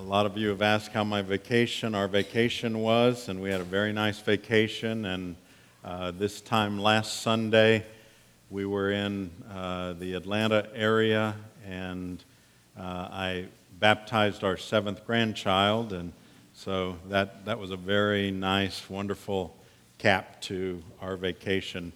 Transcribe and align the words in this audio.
a 0.00 0.08
lot 0.10 0.24
of 0.24 0.38
you 0.38 0.48
have 0.48 0.62
asked 0.62 0.92
how 0.92 1.04
my 1.04 1.20
vacation, 1.20 1.94
our 1.94 2.08
vacation 2.08 2.78
was, 2.78 3.28
and 3.28 3.38
we 3.38 3.50
had 3.50 3.60
a 3.60 3.64
very 3.64 3.92
nice 3.92 4.18
vacation. 4.18 5.04
And 5.04 5.36
uh, 5.84 6.12
this 6.12 6.40
time 6.40 6.78
last 6.78 7.20
Sunday, 7.20 7.84
we 8.48 8.64
were 8.64 8.92
in 8.92 9.30
uh, 9.52 9.92
the 9.92 10.14
Atlanta 10.14 10.66
area, 10.74 11.36
and 11.68 12.24
uh, 12.78 13.08
I 13.12 13.48
baptized 13.78 14.42
our 14.42 14.56
seventh 14.56 15.06
grandchild, 15.06 15.92
and 15.92 16.14
so 16.54 16.96
that, 17.10 17.44
that 17.44 17.58
was 17.58 17.70
a 17.70 17.76
very 17.76 18.30
nice, 18.30 18.88
wonderful 18.88 19.54
cap 19.98 20.40
to 20.42 20.82
our 21.02 21.16
vacation 21.16 21.92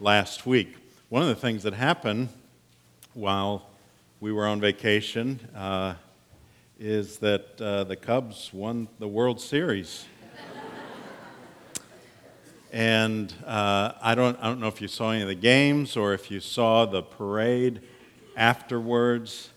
last 0.00 0.44
week. 0.44 0.76
One 1.08 1.22
of 1.22 1.28
the 1.28 1.34
things 1.34 1.62
that 1.62 1.72
happened 1.72 2.28
while 3.14 3.70
we 4.20 4.32
were 4.32 4.46
on 4.46 4.60
vacation 4.60 5.40
uh, 5.56 5.94
is 6.84 7.18
that 7.18 7.60
uh, 7.60 7.84
the 7.84 7.94
Cubs 7.94 8.50
won 8.52 8.88
the 8.98 9.06
World 9.06 9.40
Series. 9.40 10.04
and 12.72 13.32
uh, 13.46 13.92
I, 14.02 14.16
don't, 14.16 14.36
I 14.40 14.48
don't 14.48 14.58
know 14.58 14.66
if 14.66 14.80
you 14.80 14.88
saw 14.88 15.12
any 15.12 15.22
of 15.22 15.28
the 15.28 15.36
games 15.36 15.96
or 15.96 16.12
if 16.12 16.28
you 16.28 16.40
saw 16.40 16.84
the 16.84 17.00
parade 17.00 17.82
afterwards. 18.36 19.50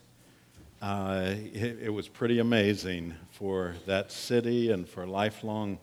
Uh, 0.84 1.34
it, 1.52 1.80
it, 1.86 1.90
was 1.90 2.08
pretty 2.08 2.38
amazing 2.38 3.16
for 3.32 3.74
that 3.88 4.12
city 4.12 4.70
and 4.70 4.88
for 4.88 5.08
lifelong 5.08 5.80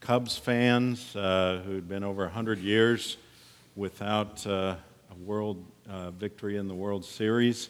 Cubs 0.00 0.38
fans 0.38 1.14
uh, 1.14 1.60
who'd 1.66 1.86
been 1.86 2.02
over 2.02 2.22
100 2.22 2.60
years 2.60 3.18
without 3.76 4.46
uh, 4.46 4.74
a 5.10 5.22
world 5.22 5.62
uh, 5.86 6.12
victory 6.12 6.56
in 6.56 6.66
the 6.66 6.74
World 6.74 7.04
Series. 7.04 7.68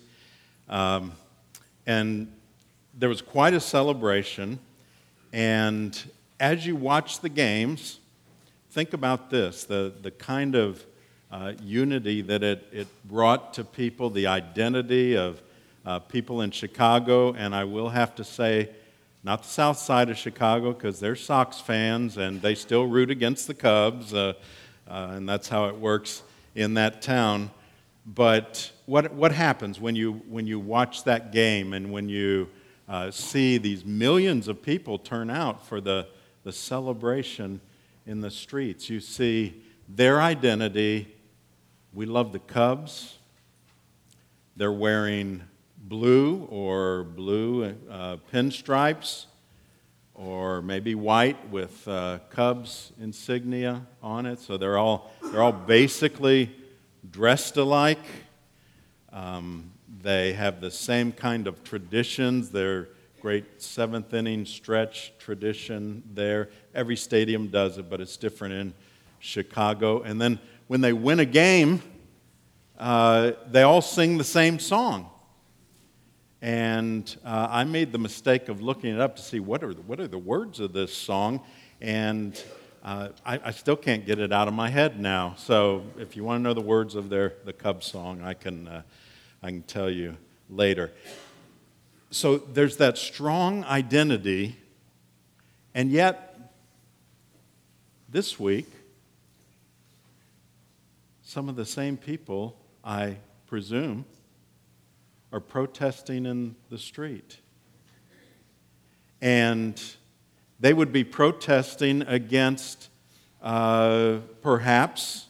Um, 0.69 1.11
and 1.85 2.33
there 2.99 3.09
was 3.09 3.23
quite 3.23 3.55
a 3.55 3.61
celebration. 3.61 4.59
And 5.33 5.97
as 6.41 6.67
you 6.67 6.75
watch 6.75 7.21
the 7.21 7.29
games, 7.29 8.01
think 8.71 8.93
about 8.93 9.31
this 9.31 9.65
the, 9.65 9.93
the 10.03 10.11
kind 10.11 10.57
of 10.57 10.85
uh, 11.31 11.53
unity 11.63 12.23
that 12.23 12.43
it, 12.43 12.67
it 12.73 12.89
brought 13.05 13.55
to 13.55 13.65
people, 13.65 14.11
the 14.11 14.27
identity 14.27 15.17
of 15.17 15.41
uh, 15.87 16.01
people 16.01 16.41
in 16.41 16.51
Chicago. 16.51 17.33
And 17.35 17.55
I 17.55 17.65
will 17.65 17.91
have 17.91 18.17
to 18.17 18.25
say, 18.25 18.71
not 19.23 19.43
the 19.43 19.49
south 19.49 19.79
side 19.79 20.11
of 20.11 20.17
Chicago, 20.17 20.73
because 20.73 20.99
they're 20.99 21.17
Sox 21.17 21.61
fans 21.61 22.17
and 22.17 22.43
they 22.43 22.55
still 22.55 22.87
root 22.87 23.11
against 23.11 23.47
the 23.47 23.55
Cubs, 23.55 24.13
uh, 24.13 24.33
uh 24.89 25.13
and 25.13 25.29
that's 25.29 25.49
how 25.49 25.67
it 25.67 25.77
works 25.77 26.23
in 26.55 26.75
that 26.75 27.03
town. 27.03 27.51
But 28.07 28.73
what, 28.87 29.13
what 29.13 29.33
happens 29.33 29.79
when 29.79 29.95
you, 29.95 30.15
when 30.29 30.47
you 30.47 30.59
watch 30.59 31.05
that 31.05 31.31
game 31.31 31.75
and 31.75 31.93
when 31.93 32.09
you 32.09 32.49
uh, 32.89 33.11
see 33.11 33.59
these 33.59 33.85
millions 33.85 34.49
of 34.49 34.63
people 34.63 34.99
turn 34.99 35.29
out 35.29 35.67
for 35.67 35.81
the, 35.81 36.07
the 36.45 36.53
celebration 36.53 37.61
in 38.07 38.21
the 38.23 38.31
streets. 38.31 38.89
You 38.89 39.01
see 39.01 39.63
their 39.89 40.21
identity. 40.21 41.15
We 41.93 42.07
love 42.07 42.33
the 42.33 42.39
Cubs. 42.39 43.19
They're 44.57 44.73
wearing 44.73 45.43
blue 45.77 46.49
or 46.51 47.05
blue 47.05 47.75
uh, 47.91 48.17
pinstripes, 48.33 49.27
or 50.15 50.63
maybe 50.63 50.95
white 50.95 51.49
with 51.51 51.87
uh, 51.87 52.19
Cubs 52.31 52.93
insignia 53.01 53.87
on 54.03 54.27
it. 54.27 54.41
So 54.41 54.57
they're 54.57 54.79
all, 54.79 55.13
they're 55.23 55.43
all 55.43 55.53
basically 55.53 56.51
dressed 57.11 57.57
alike. 57.57 58.05
Um, 59.13 59.71
they 60.03 60.33
have 60.35 60.61
the 60.61 60.71
same 60.71 61.13
kind 61.13 61.47
of 61.47 61.65
traditions. 61.65 62.51
Their 62.51 62.89
great 63.21 63.61
seventh 63.61 64.15
inning 64.15 64.45
stretch 64.45 65.13
tradition 65.19 66.03
there. 66.15 66.51
Every 66.75 66.97
stadium 66.97 67.49
does 67.49 67.79
it, 67.79 67.91
but 67.91 68.01
it's 68.01 68.17
different 68.17 68.55
in 68.55 68.75
Chicago. 69.19 70.03
And 70.03 70.21
then 70.21 70.39
when 70.69 70.81
they 70.81 70.93
win 70.93 71.21
a 71.21 71.25
game, 71.25 71.83
uh, 72.79 73.33
they 73.51 73.63
all 73.63 73.83
sing 73.83 74.19
the 74.19 74.25
same 74.25 74.59
song. 74.59 75.11
And 76.41 77.17
uh, 77.25 77.49
I 77.51 77.65
made 77.65 77.91
the 77.91 77.99
mistake 77.99 78.49
of 78.49 78.63
looking 78.63 78.95
it 78.95 79.01
up 79.01 79.17
to 79.17 79.23
see 79.23 79.41
what 79.41 79.65
are 79.65 79.75
the, 79.75 79.83
what 79.83 79.99
are 79.99 80.07
the 80.07 80.19
words 80.19 80.61
of 80.61 80.73
this 80.73 80.97
song. 80.97 81.41
And 81.81 82.41
uh, 82.85 83.09
I, 83.27 83.41
I, 83.47 83.51
still 83.51 83.75
can't 83.75 84.07
get 84.07 84.21
it 84.21 84.33
out 84.33 84.47
of 84.47 84.55
my 84.55 84.69
head 84.69 85.01
now. 85.01 85.35
So 85.37 85.83
if 85.99 86.17
you 86.17 86.23
want 86.23 86.39
to 86.39 86.43
know 86.43 86.55
the 86.55 86.61
words 86.61 86.95
of 86.95 87.09
their, 87.09 87.35
the 87.45 87.53
Cubs 87.53 87.87
song, 87.87 88.23
I 88.23 88.35
can 88.35 88.69
uh, 88.69 88.83
I 89.43 89.49
can 89.51 89.63
tell 89.63 89.91
you 89.91 90.17
later. 90.51 90.91
So 92.11 92.39
there's 92.39 92.79
that 92.79 92.99
strong 92.99 93.65
identity, 93.65 94.57
and 95.75 95.91
yet, 95.91 96.53
this 98.09 98.41
week, 98.41 98.67
some 101.23 101.49
of 101.49 101.57
the 101.57 101.67
same 101.67 101.97
people, 101.97 102.57
I 102.83 103.17
presume, 103.47 104.07
are 105.31 105.41
protesting 105.41 106.25
in 106.25 106.57
the 106.71 106.79
street. 106.79 107.39
And 109.21 109.81
they 110.59 110.73
would 110.73 110.93
be 110.93 111.05
protesting 111.05 112.03
against 112.03 112.89
uh, 113.43 114.19
perhaps 114.41 115.27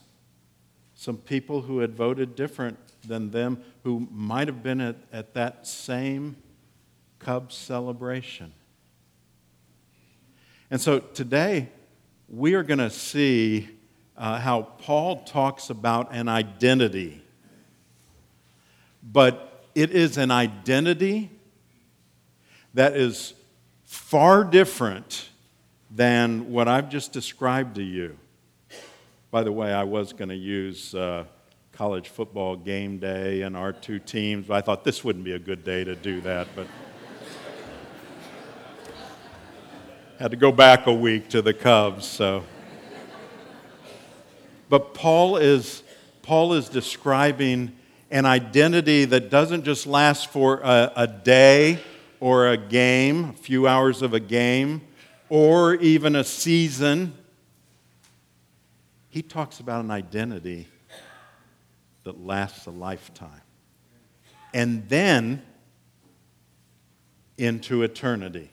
some 0.94 1.16
people 1.16 1.62
who 1.62 1.80
had 1.80 1.94
voted 1.94 2.36
different 2.36 2.78
than 3.06 3.30
them 3.30 3.62
who 3.84 4.06
might 4.10 4.48
have 4.48 4.62
been 4.62 4.80
at, 4.80 4.96
at 5.12 5.34
that 5.34 5.66
same 5.66 6.36
Cubs 7.18 7.54
celebration. 7.54 8.52
And 10.70 10.80
so 10.80 10.98
today, 10.98 11.68
we 12.28 12.54
are 12.54 12.62
going 12.62 12.78
to 12.78 12.90
see 12.90 13.68
uh, 14.16 14.38
how 14.38 14.62
Paul 14.62 15.24
talks 15.24 15.70
about 15.70 16.12
an 16.12 16.28
identity. 16.28 17.22
But 19.02 19.64
it 19.74 19.90
is 19.90 20.18
an 20.18 20.30
identity 20.30 21.30
that 22.74 22.94
is 22.94 23.34
far 23.84 24.44
different 24.44 25.30
than 25.90 26.52
what 26.52 26.68
I've 26.68 26.90
just 26.90 27.12
described 27.12 27.76
to 27.76 27.82
you. 27.82 28.18
By 29.30 29.42
the 29.42 29.52
way, 29.52 29.72
I 29.72 29.84
was 29.84 30.12
going 30.12 30.28
to 30.28 30.36
use. 30.36 30.94
Uh, 30.94 31.24
college 31.78 32.08
football 32.08 32.56
game 32.56 32.98
day 32.98 33.42
and 33.42 33.56
our 33.56 33.72
two 33.72 34.00
teams. 34.00 34.50
I 34.50 34.60
thought 34.60 34.82
this 34.82 35.04
wouldn't 35.04 35.24
be 35.24 35.34
a 35.34 35.38
good 35.38 35.62
day 35.62 35.84
to 35.84 35.94
do 35.94 36.20
that, 36.22 36.48
but 36.56 36.66
had 40.18 40.32
to 40.32 40.36
go 40.36 40.50
back 40.50 40.88
a 40.88 40.92
week 40.92 41.28
to 41.28 41.40
the 41.40 41.54
Cubs. 41.54 42.04
So, 42.04 42.42
but 44.68 44.92
Paul 44.92 45.36
is 45.36 45.84
Paul 46.22 46.54
is 46.54 46.68
describing 46.68 47.76
an 48.10 48.26
identity 48.26 49.04
that 49.04 49.30
doesn't 49.30 49.62
just 49.62 49.86
last 49.86 50.32
for 50.32 50.58
a, 50.58 50.92
a 50.96 51.06
day 51.06 51.78
or 52.18 52.48
a 52.48 52.56
game, 52.56 53.26
a 53.26 53.32
few 53.34 53.68
hours 53.68 54.02
of 54.02 54.14
a 54.14 54.20
game, 54.20 54.80
or 55.28 55.76
even 55.76 56.16
a 56.16 56.24
season. 56.24 57.14
He 59.10 59.22
talks 59.22 59.60
about 59.60 59.84
an 59.84 59.92
identity 59.92 60.66
that 62.08 62.24
lasts 62.24 62.64
a 62.64 62.70
lifetime. 62.70 63.42
And 64.54 64.88
then 64.88 65.42
into 67.36 67.82
eternity. 67.82 68.50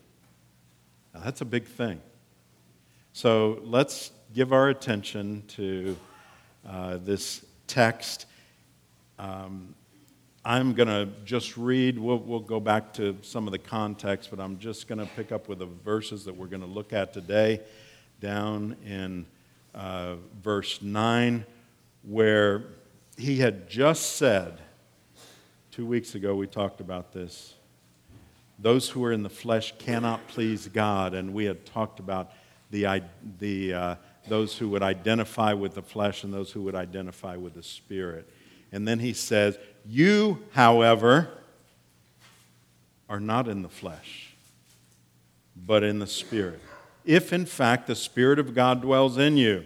Now, 1.13 1.21
that's 1.21 1.39
a 1.39 1.45
big 1.45 1.65
thing. 1.65 2.01
So 3.13 3.61
let's 3.63 4.11
give 4.33 4.51
our 4.51 4.67
attention 4.67 5.43
to 5.47 5.95
uh, 6.67 6.97
this 6.97 7.45
text. 7.67 8.25
Um, 9.17 9.73
I'm 10.43 10.73
going 10.73 10.89
to 10.89 11.07
just 11.23 11.55
read, 11.55 11.97
we'll, 11.97 12.19
we'll 12.19 12.41
go 12.41 12.59
back 12.59 12.93
to 12.95 13.17
some 13.21 13.47
of 13.47 13.53
the 13.53 13.57
context, 13.57 14.29
but 14.29 14.41
I'm 14.41 14.59
just 14.59 14.89
going 14.89 14.99
to 14.99 15.05
pick 15.15 15.31
up 15.31 15.47
with 15.47 15.59
the 15.59 15.65
verses 15.65 16.25
that 16.25 16.35
we're 16.35 16.47
going 16.47 16.61
to 16.61 16.67
look 16.67 16.91
at 16.91 17.13
today 17.13 17.61
down 18.19 18.75
in 18.85 19.25
uh, 19.73 20.15
verse 20.43 20.81
9, 20.81 21.45
where 22.03 22.65
he 23.17 23.37
had 23.37 23.69
just 23.69 24.17
said, 24.17 24.59
two 25.71 25.85
weeks 25.85 26.15
ago 26.15 26.35
we 26.35 26.47
talked 26.47 26.81
about 26.81 27.13
this, 27.13 27.53
those 28.59 28.89
who 28.89 29.03
are 29.03 29.11
in 29.11 29.23
the 29.23 29.29
flesh 29.29 29.73
cannot 29.77 30.25
please 30.27 30.67
God. 30.67 31.13
And 31.13 31.33
we 31.33 31.45
had 31.45 31.65
talked 31.65 31.99
about 31.99 32.31
the, 32.71 33.03
the, 33.39 33.73
uh, 33.73 33.95
those 34.27 34.57
who 34.57 34.69
would 34.69 34.83
identify 34.83 35.53
with 35.53 35.75
the 35.75 35.81
flesh 35.81 36.23
and 36.23 36.33
those 36.33 36.51
who 36.51 36.61
would 36.63 36.75
identify 36.75 37.35
with 37.35 37.53
the 37.53 37.63
spirit. 37.63 38.29
And 38.71 38.87
then 38.87 38.99
he 38.99 39.13
says, 39.13 39.57
You, 39.85 40.43
however, 40.53 41.29
are 43.09 43.19
not 43.19 43.47
in 43.47 43.61
the 43.61 43.69
flesh, 43.69 44.35
but 45.55 45.83
in 45.83 45.99
the 45.99 46.07
spirit. 46.07 46.59
If 47.05 47.31
in 47.31 47.45
fact 47.45 47.87
the 47.87 47.95
Spirit 47.95 48.39
of 48.39 48.55
God 48.55 48.81
dwells 48.81 49.17
in 49.17 49.37
you. 49.37 49.65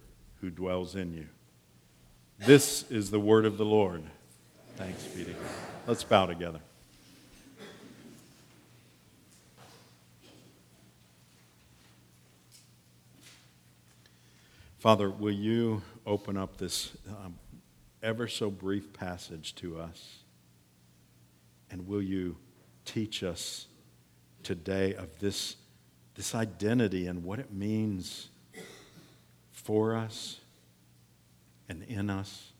who 0.41 0.49
dwells 0.49 0.95
in 0.95 1.13
you. 1.13 1.27
This 2.39 2.89
is 2.89 3.11
the 3.11 3.19
word 3.19 3.45
of 3.45 3.57
the 3.57 3.65
Lord. 3.65 4.03
Thanks 4.75 5.03
be 5.03 5.23
to 5.25 5.31
God. 5.31 5.41
Let's 5.85 6.03
bow 6.03 6.25
together. 6.25 6.59
Father, 14.79 15.11
will 15.11 15.31
you 15.31 15.83
open 16.07 16.37
up 16.37 16.57
this 16.57 16.91
um, 17.07 17.35
ever 18.01 18.27
so 18.27 18.49
brief 18.49 18.91
passage 18.93 19.53
to 19.57 19.79
us? 19.79 20.23
And 21.69 21.87
will 21.87 22.01
you 22.01 22.35
teach 22.83 23.21
us 23.21 23.67
today 24.41 24.95
of 24.95 25.19
this, 25.19 25.55
this 26.15 26.33
identity 26.33 27.05
and 27.05 27.23
what 27.23 27.37
it 27.37 27.53
means 27.53 28.29
for 29.63 29.95
us 29.95 30.39
and 31.69 31.83
in 31.83 32.09
us? 32.09 32.51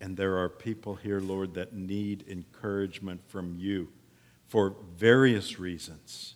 And 0.00 0.16
there 0.16 0.38
are 0.38 0.48
people 0.48 0.96
here, 0.96 1.20
Lord, 1.20 1.54
that 1.54 1.72
need 1.72 2.24
encouragement 2.28 3.22
from 3.28 3.54
you 3.56 3.88
for 4.48 4.76
various 4.96 5.58
reasons. 5.58 6.34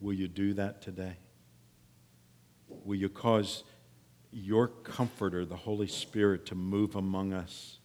Will 0.00 0.14
you 0.14 0.28
do 0.28 0.54
that 0.54 0.80
today? 0.80 1.16
Will 2.68 2.96
you 2.96 3.08
cause 3.08 3.64
your 4.32 4.68
comforter, 4.68 5.44
the 5.44 5.56
Holy 5.56 5.88
Spirit, 5.88 6.46
to 6.46 6.54
move 6.54 6.94
among 6.94 7.32
us? 7.32 7.78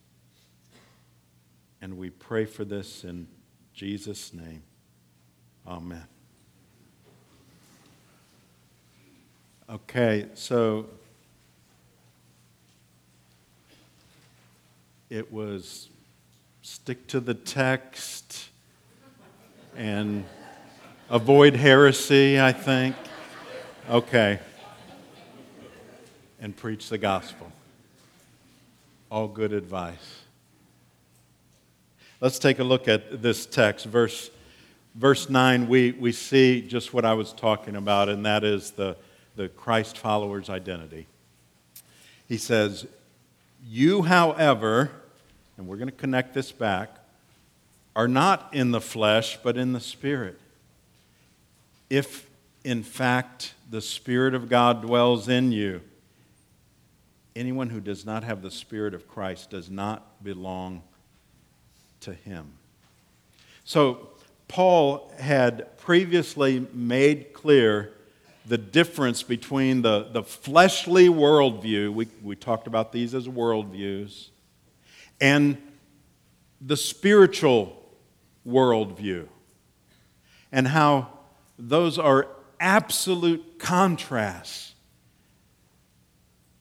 And 1.81 1.97
we 1.97 2.09
pray 2.09 2.45
for 2.45 2.63
this 2.63 3.03
in 3.03 3.27
Jesus' 3.73 4.33
name. 4.33 4.63
Amen. 5.67 6.14
Okay, 9.67 10.27
so 10.35 10.85
it 15.09 15.33
was 15.33 15.89
stick 16.61 17.07
to 17.07 17.19
the 17.19 17.33
text 17.33 18.49
and 19.75 20.23
avoid 21.09 21.55
heresy, 21.55 22.39
I 22.39 22.51
think. 22.51 22.95
Okay. 23.89 24.39
And 26.39 26.55
preach 26.55 26.89
the 26.89 26.99
gospel. 26.99 27.51
All 29.09 29.27
good 29.27 29.51
advice. 29.51 30.21
Let's 32.21 32.37
take 32.37 32.59
a 32.59 32.63
look 32.63 32.87
at 32.87 33.23
this 33.23 33.47
text. 33.47 33.87
Verse, 33.87 34.29
verse 34.93 35.27
9, 35.27 35.67
we, 35.67 35.93
we 35.93 36.11
see 36.11 36.61
just 36.61 36.93
what 36.93 37.03
I 37.03 37.15
was 37.15 37.33
talking 37.33 37.75
about, 37.75 38.09
and 38.09 38.23
that 38.27 38.43
is 38.43 38.69
the, 38.69 38.95
the 39.35 39.49
Christ 39.49 39.97
follower's 39.97 40.49
identity. 40.49 41.07
He 42.27 42.37
says, 42.37 42.87
You, 43.67 44.03
however, 44.03 44.91
and 45.57 45.67
we're 45.67 45.77
going 45.77 45.89
to 45.89 45.95
connect 45.95 46.33
this 46.33 46.51
back, 46.51 46.97
are 47.95 48.07
not 48.07 48.49
in 48.53 48.71
the 48.71 48.81
flesh, 48.81 49.37
but 49.41 49.57
in 49.57 49.73
the 49.73 49.79
Spirit. 49.79 50.39
If, 51.89 52.27
in 52.63 52.83
fact, 52.83 53.53
the 53.69 53.81
Spirit 53.81 54.33
of 54.35 54.49
God 54.49 54.81
dwells 54.81 55.29
in 55.29 55.51
you, 55.51 55.81
anyone 57.35 57.69
who 57.69 57.79
does 57.79 58.05
not 58.05 58.23
have 58.23 58.41
the 58.41 58.51
Spirit 58.51 58.93
of 58.93 59.07
Christ 59.07 59.49
does 59.49 59.69
not 59.69 60.23
belong 60.23 60.81
to 62.01 62.13
him. 62.13 62.53
So, 63.63 64.09
Paul 64.47 65.11
had 65.19 65.77
previously 65.77 66.67
made 66.71 67.33
clear 67.33 67.94
the 68.45 68.57
difference 68.57 69.23
between 69.23 69.81
the, 69.81 70.09
the 70.11 70.23
fleshly 70.23 71.07
worldview, 71.07 71.93
we, 71.93 72.07
we 72.21 72.35
talked 72.35 72.67
about 72.67 72.91
these 72.91 73.13
as 73.13 73.27
worldviews, 73.27 74.29
and 75.19 75.57
the 76.61 76.77
spiritual 76.77 77.81
worldview, 78.47 79.27
and 80.51 80.67
how 80.67 81.09
those 81.57 81.97
are 81.97 82.27
absolute 82.59 83.59
contrasts, 83.59 84.73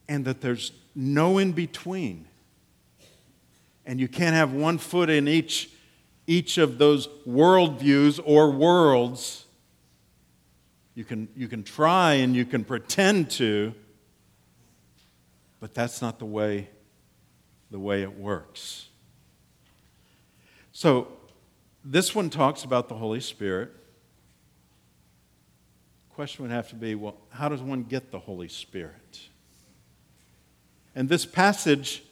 and 0.09 0.25
that 0.25 0.41
there's 0.41 0.73
no 0.95 1.39
in 1.39 1.53
between 1.53 2.27
and 3.87 4.01
you 4.01 4.09
can't 4.09 4.35
have 4.35 4.53
one 4.53 4.79
foot 4.79 5.11
in 5.11 5.29
each, 5.29 5.71
each 6.27 6.59
of 6.59 6.79
those 6.79 7.07
worldviews 7.27 8.21
or 8.25 8.51
worlds. 8.51 9.44
You 10.95 11.05
can, 11.05 11.29
you 11.37 11.49
can 11.49 11.65
try 11.65 12.15
and 12.15 12.37
you 12.37 12.45
can 12.45 12.65
pretend 12.65 13.31
to, 13.33 13.75
but 15.61 15.75
that's 15.75 16.01
not 16.01 16.19
the 16.19 16.25
way, 16.25 16.69
the 17.71 17.79
way 17.79 18.03
it 18.03 18.17
works. 18.17 18.89
So, 20.73 21.09
this 21.85 22.15
one 22.15 22.31
talks 22.31 22.65
about 22.65 22.89
the 22.89 22.95
Holy 22.95 23.21
Spirit. 23.21 23.71
Question 26.15 26.45
would 26.45 26.53
have 26.53 26.69
to 26.71 26.75
be 26.75 26.95
well, 26.95 27.17
how 27.31 27.49
does 27.49 27.61
one 27.61 27.83
get 27.83 28.11
the 28.11 28.19
Holy 28.19 28.49
Spirit? 28.49 29.21
And 30.95 31.09
this 31.09 31.27
passage 31.27 32.03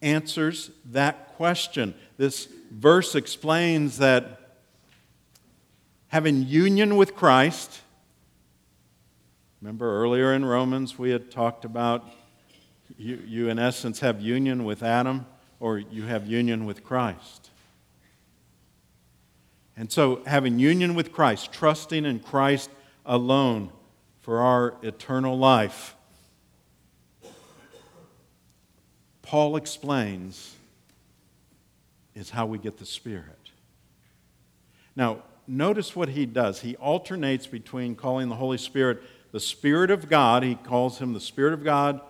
answers 0.00 0.70
that 0.92 1.34
question. 1.36 1.94
This 2.16 2.48
verse 2.70 3.14
explains 3.14 3.98
that 3.98 4.58
having 6.08 6.46
union 6.46 6.96
with 6.96 7.14
Christ, 7.14 7.80
remember 9.66 10.00
earlier 10.00 10.32
in 10.32 10.44
Romans 10.44 10.96
we 10.96 11.10
had 11.10 11.28
talked 11.28 11.64
about 11.64 12.08
you, 12.96 13.20
you, 13.26 13.48
in 13.48 13.58
essence, 13.58 13.98
have 13.98 14.20
union 14.20 14.64
with 14.64 14.80
Adam 14.80 15.26
or 15.58 15.78
you 15.78 16.04
have 16.04 16.24
union 16.24 16.66
with 16.66 16.84
Christ. 16.84 17.50
And 19.76 19.90
so, 19.90 20.22
having 20.24 20.60
union 20.60 20.94
with 20.94 21.10
Christ, 21.10 21.52
trusting 21.52 22.04
in 22.04 22.20
Christ 22.20 22.70
alone 23.04 23.72
for 24.20 24.38
our 24.38 24.76
eternal 24.82 25.36
life 25.36 25.96
Paul 29.20 29.56
explains 29.56 30.54
is 32.14 32.30
how 32.30 32.46
we 32.46 32.58
get 32.58 32.78
the 32.78 32.86
Spirit. 32.86 33.50
Now, 34.94 35.24
notice 35.48 35.96
what 35.96 36.10
he 36.10 36.24
does. 36.24 36.60
He 36.60 36.76
alternates 36.76 37.48
between 37.48 37.96
calling 37.96 38.28
the 38.28 38.36
Holy 38.36 38.58
Spirit 38.58 39.02
the 39.36 39.40
Spirit 39.40 39.90
of 39.90 40.08
God, 40.08 40.42
he 40.42 40.54
calls 40.54 40.98
him 40.98 41.12
the 41.12 41.20
Spirit 41.20 41.52
of 41.52 41.62
God 41.62 42.00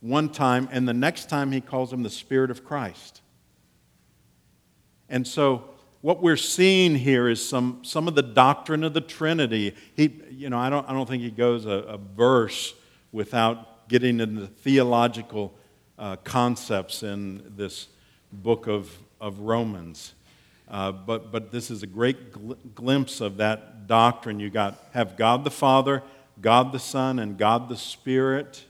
one 0.00 0.28
time, 0.28 0.68
and 0.72 0.88
the 0.88 0.92
next 0.92 1.30
time 1.30 1.52
he 1.52 1.60
calls 1.60 1.92
him 1.92 2.02
the 2.02 2.10
Spirit 2.10 2.50
of 2.50 2.64
Christ. 2.64 3.22
And 5.08 5.24
so, 5.24 5.62
what 6.00 6.20
we're 6.20 6.36
seeing 6.36 6.96
here 6.96 7.28
is 7.28 7.48
some, 7.48 7.84
some 7.84 8.08
of 8.08 8.16
the 8.16 8.22
doctrine 8.24 8.82
of 8.82 8.94
the 8.94 9.00
Trinity. 9.00 9.76
He, 9.94 10.22
you 10.28 10.50
know, 10.50 10.58
I 10.58 10.70
don't, 10.70 10.84
I 10.90 10.92
don't 10.92 11.08
think 11.08 11.22
he 11.22 11.30
goes 11.30 11.66
a, 11.66 11.70
a 11.70 11.98
verse 11.98 12.74
without 13.12 13.88
getting 13.88 14.18
into 14.18 14.40
the 14.40 14.46
theological 14.48 15.54
uh, 16.00 16.16
concepts 16.24 17.04
in 17.04 17.44
this 17.56 17.86
book 18.32 18.66
of, 18.66 18.90
of 19.20 19.38
Romans. 19.38 20.14
Uh, 20.68 20.90
but, 20.90 21.30
but 21.30 21.52
this 21.52 21.70
is 21.70 21.84
a 21.84 21.86
great 21.86 22.32
gl- 22.32 22.56
glimpse 22.74 23.20
of 23.20 23.36
that 23.36 23.86
doctrine. 23.86 24.40
You 24.40 24.50
got 24.50 24.82
have 24.94 25.16
God 25.16 25.44
the 25.44 25.50
Father, 25.52 26.02
God 26.42 26.72
the 26.72 26.78
Son, 26.78 27.18
and 27.18 27.38
God 27.38 27.68
the 27.68 27.76
Spirit. 27.76 28.64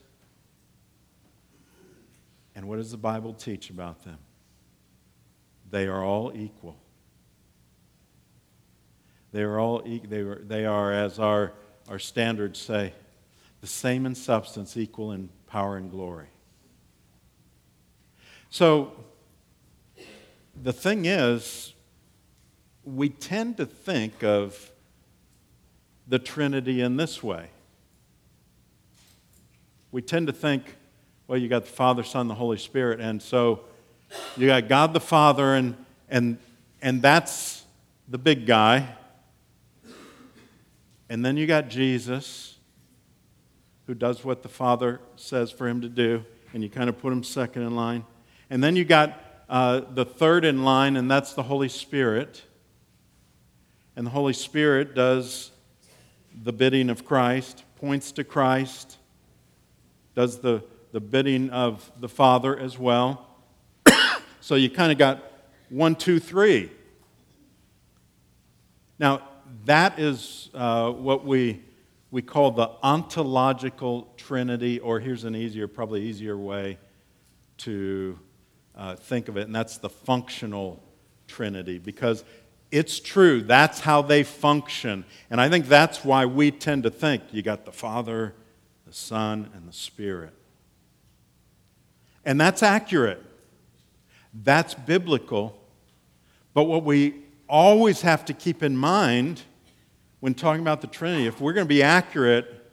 And 2.54 2.68
what 2.68 2.76
does 2.76 2.90
the 2.90 2.98
Bible 2.98 3.32
teach 3.32 3.70
about 3.70 4.04
them? 4.04 4.18
They 5.70 5.86
are 5.86 6.04
all 6.04 6.32
equal. 6.34 6.76
They 9.32 9.42
are 9.42 9.58
all 9.58 9.82
e- 9.86 10.02
they, 10.04 10.22
they 10.22 10.66
are, 10.66 10.92
as 10.92 11.18
our, 11.18 11.54
our 11.88 11.98
standards 11.98 12.60
say, 12.60 12.92
the 13.62 13.66
same 13.66 14.04
in 14.04 14.14
substance, 14.14 14.76
equal 14.76 15.12
in 15.12 15.30
power 15.46 15.78
and 15.78 15.90
glory. 15.90 16.26
So 18.50 18.92
the 20.62 20.74
thing 20.74 21.06
is, 21.06 21.72
we 22.84 23.08
tend 23.08 23.56
to 23.56 23.64
think 23.64 24.22
of 24.22 24.70
the 26.06 26.18
Trinity 26.18 26.82
in 26.82 26.98
this 26.98 27.22
way. 27.22 27.48
We 29.92 30.02
tend 30.02 30.26
to 30.26 30.32
think, 30.32 30.64
well, 31.28 31.38
you 31.38 31.49
got 31.49 31.64
the 31.64 31.70
Father, 31.70 32.02
Son, 32.02 32.26
the 32.26 32.34
Holy 32.34 32.58
Spirit, 32.58 33.00
and 33.00 33.22
so 33.22 33.61
you 34.37 34.49
got 34.49 34.68
God 34.68 34.92
the 34.92 35.00
Father, 35.00 35.54
and, 35.54 35.76
and, 36.08 36.38
And 36.82 37.00
that's 37.00 37.64
the 38.08 38.18
big 38.18 38.44
guy. 38.44 38.88
And 41.08 41.25
then 41.25 41.37
you 41.37 41.46
got 41.46 41.68
Jesus, 41.68 42.58
who 43.87 43.94
does 43.94 44.25
what 44.25 44.42
the 44.42 44.49
Father 44.49 45.00
says 45.16 45.52
for 45.52 45.68
him 45.68 45.80
to 45.82 45.88
do, 45.88 46.25
and 46.52 46.62
you 46.62 46.68
kind 46.68 46.88
of 46.88 46.99
put 46.99 47.12
him 47.12 47.22
second 47.22 47.62
in 47.62 47.76
line. 47.76 48.04
And 48.50 48.64
then 48.64 48.75
you 48.75 48.84
got 48.84 49.22
uh, 49.49 49.82
the 49.94 50.04
third 50.04 50.44
in 50.44 50.64
line, 50.64 50.96
and 50.96 51.11
that's 51.11 51.34
the 51.34 51.44
Holy 51.44 51.68
Spirit. 51.68 52.42
And 53.94 54.06
the 54.06 54.11
Holy 54.11 54.32
Spirit 54.32 54.94
does 54.94 55.52
the 56.42 56.52
bidding 56.52 56.90
of 56.90 57.04
Christ, 57.04 57.62
points 57.76 58.11
to 58.12 58.25
Christ, 58.25 58.96
does 60.14 60.40
the, 60.40 60.62
the 60.92 61.00
bidding 61.00 61.50
of 61.50 61.90
the 62.00 62.09
Father 62.09 62.59
as 62.59 62.78
well. 62.78 63.26
so 64.40 64.54
you 64.54 64.71
kind 64.71 64.92
of 64.92 64.99
got 64.99 65.23
one, 65.69 65.95
two, 65.95 66.21
three. 66.21 66.71
Now, 68.99 69.23
that 69.64 69.99
is 69.99 70.50
uh, 70.54 70.90
what 70.90 71.25
we, 71.25 71.62
we 72.11 72.23
call 72.23 72.50
the 72.50 72.71
ontological 72.83 74.12
trinity, 74.16 74.78
or 74.81 75.00
here's 75.00 75.25
an 75.25 75.35
easier, 75.35 75.66
probably 75.66 76.02
easier 76.02 76.37
way 76.37 76.78
to 77.59 78.19
uh, 78.76 78.97
think 78.97 79.28
of 79.28 79.37
it, 79.37 79.47
and 79.47 79.54
that's 79.54 79.78
the 79.78 79.88
functional 79.88 80.83
trinity, 81.26 81.78
because 81.78 82.25
it's 82.71 83.00
true, 83.00 83.42
that's 83.42 83.81
how 83.81 84.02
they 84.02 84.23
function. 84.23 85.04
And 85.31 85.40
I 85.40 85.49
think 85.49 85.69
that's 85.69 86.04
why 86.04 86.26
we 86.26 86.50
tend 86.50 86.85
to 86.85 86.90
think 86.90 87.23
you 87.31 87.42
got 87.42 87.64
the 87.64 87.73
Father, 87.73 88.35
the 88.92 88.99
Son, 88.99 89.49
and 89.54 89.66
the 89.66 89.72
Spirit. 89.72 90.34
And 92.26 92.38
that's 92.38 92.62
accurate. 92.62 93.22
That's 94.34 94.75
biblical. 94.75 95.58
But 96.52 96.64
what 96.64 96.84
we 96.84 97.14
always 97.49 98.02
have 98.02 98.26
to 98.26 98.34
keep 98.34 98.62
in 98.62 98.76
mind 98.76 99.40
when 100.20 100.34
talking 100.34 100.61
about 100.61 100.82
the 100.82 100.88
Trinity, 100.88 101.26
if 101.26 101.40
we're 101.40 101.54
going 101.54 101.64
to 101.64 101.75
be 101.75 101.82
accurate, 101.82 102.70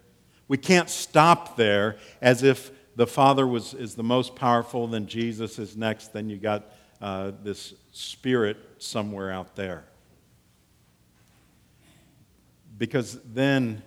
we 0.49 0.57
can't 0.57 0.89
stop 0.89 1.55
there 1.55 1.95
as 2.19 2.43
if 2.43 2.69
the 2.97 3.07
Father 3.07 3.47
was, 3.47 3.73
is 3.73 3.95
the 3.95 4.03
most 4.03 4.35
powerful, 4.35 4.87
then 4.87 5.07
Jesus 5.07 5.57
is 5.57 5.77
next, 5.77 6.11
then 6.11 6.29
you 6.29 6.35
got 6.35 6.73
uh, 6.99 7.31
this 7.43 7.75
Spirit 7.93 8.57
somewhere 8.77 9.31
out 9.31 9.55
there. 9.55 9.85
Because 12.77 13.19
then 13.23 13.83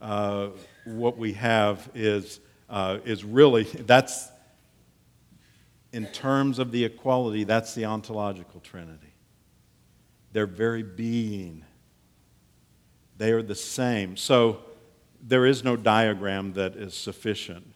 uh, 0.00 0.48
what 0.96 1.18
we 1.18 1.34
have 1.34 1.90
is, 1.94 2.40
uh, 2.68 2.98
is 3.04 3.24
really, 3.24 3.64
that's, 3.64 4.28
in 5.92 6.06
terms 6.06 6.58
of 6.58 6.72
the 6.72 6.84
equality, 6.84 7.44
that's 7.44 7.74
the 7.74 7.84
ontological 7.84 8.60
Trinity 8.60 9.08
their 10.32 10.46
very 10.46 10.82
being. 10.82 11.64
They 13.16 13.32
are 13.32 13.42
the 13.42 13.54
same. 13.54 14.16
So 14.16 14.60
there 15.20 15.46
is 15.46 15.64
no 15.64 15.76
diagram 15.76 16.52
that 16.54 16.76
is 16.76 16.94
sufficient. 16.94 17.66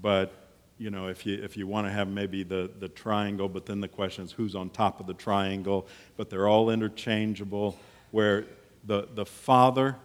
But, 0.00 0.32
you 0.78 0.90
know, 0.90 1.08
if 1.08 1.24
you, 1.26 1.40
if 1.42 1.56
you 1.56 1.66
want 1.66 1.86
to 1.86 1.92
have 1.92 2.08
maybe 2.08 2.42
the, 2.42 2.70
the 2.80 2.88
triangle, 2.88 3.48
but 3.48 3.66
then 3.66 3.80
the 3.80 3.88
question 3.88 4.24
is 4.24 4.32
who's 4.32 4.54
on 4.54 4.70
top 4.70 4.98
of 4.98 5.06
the 5.06 5.14
triangle, 5.14 5.86
but 6.16 6.30
they're 6.30 6.48
all 6.48 6.70
interchangeable, 6.70 7.78
where 8.10 8.46
the, 8.84 9.08
the 9.14 9.24
Father 9.24 9.96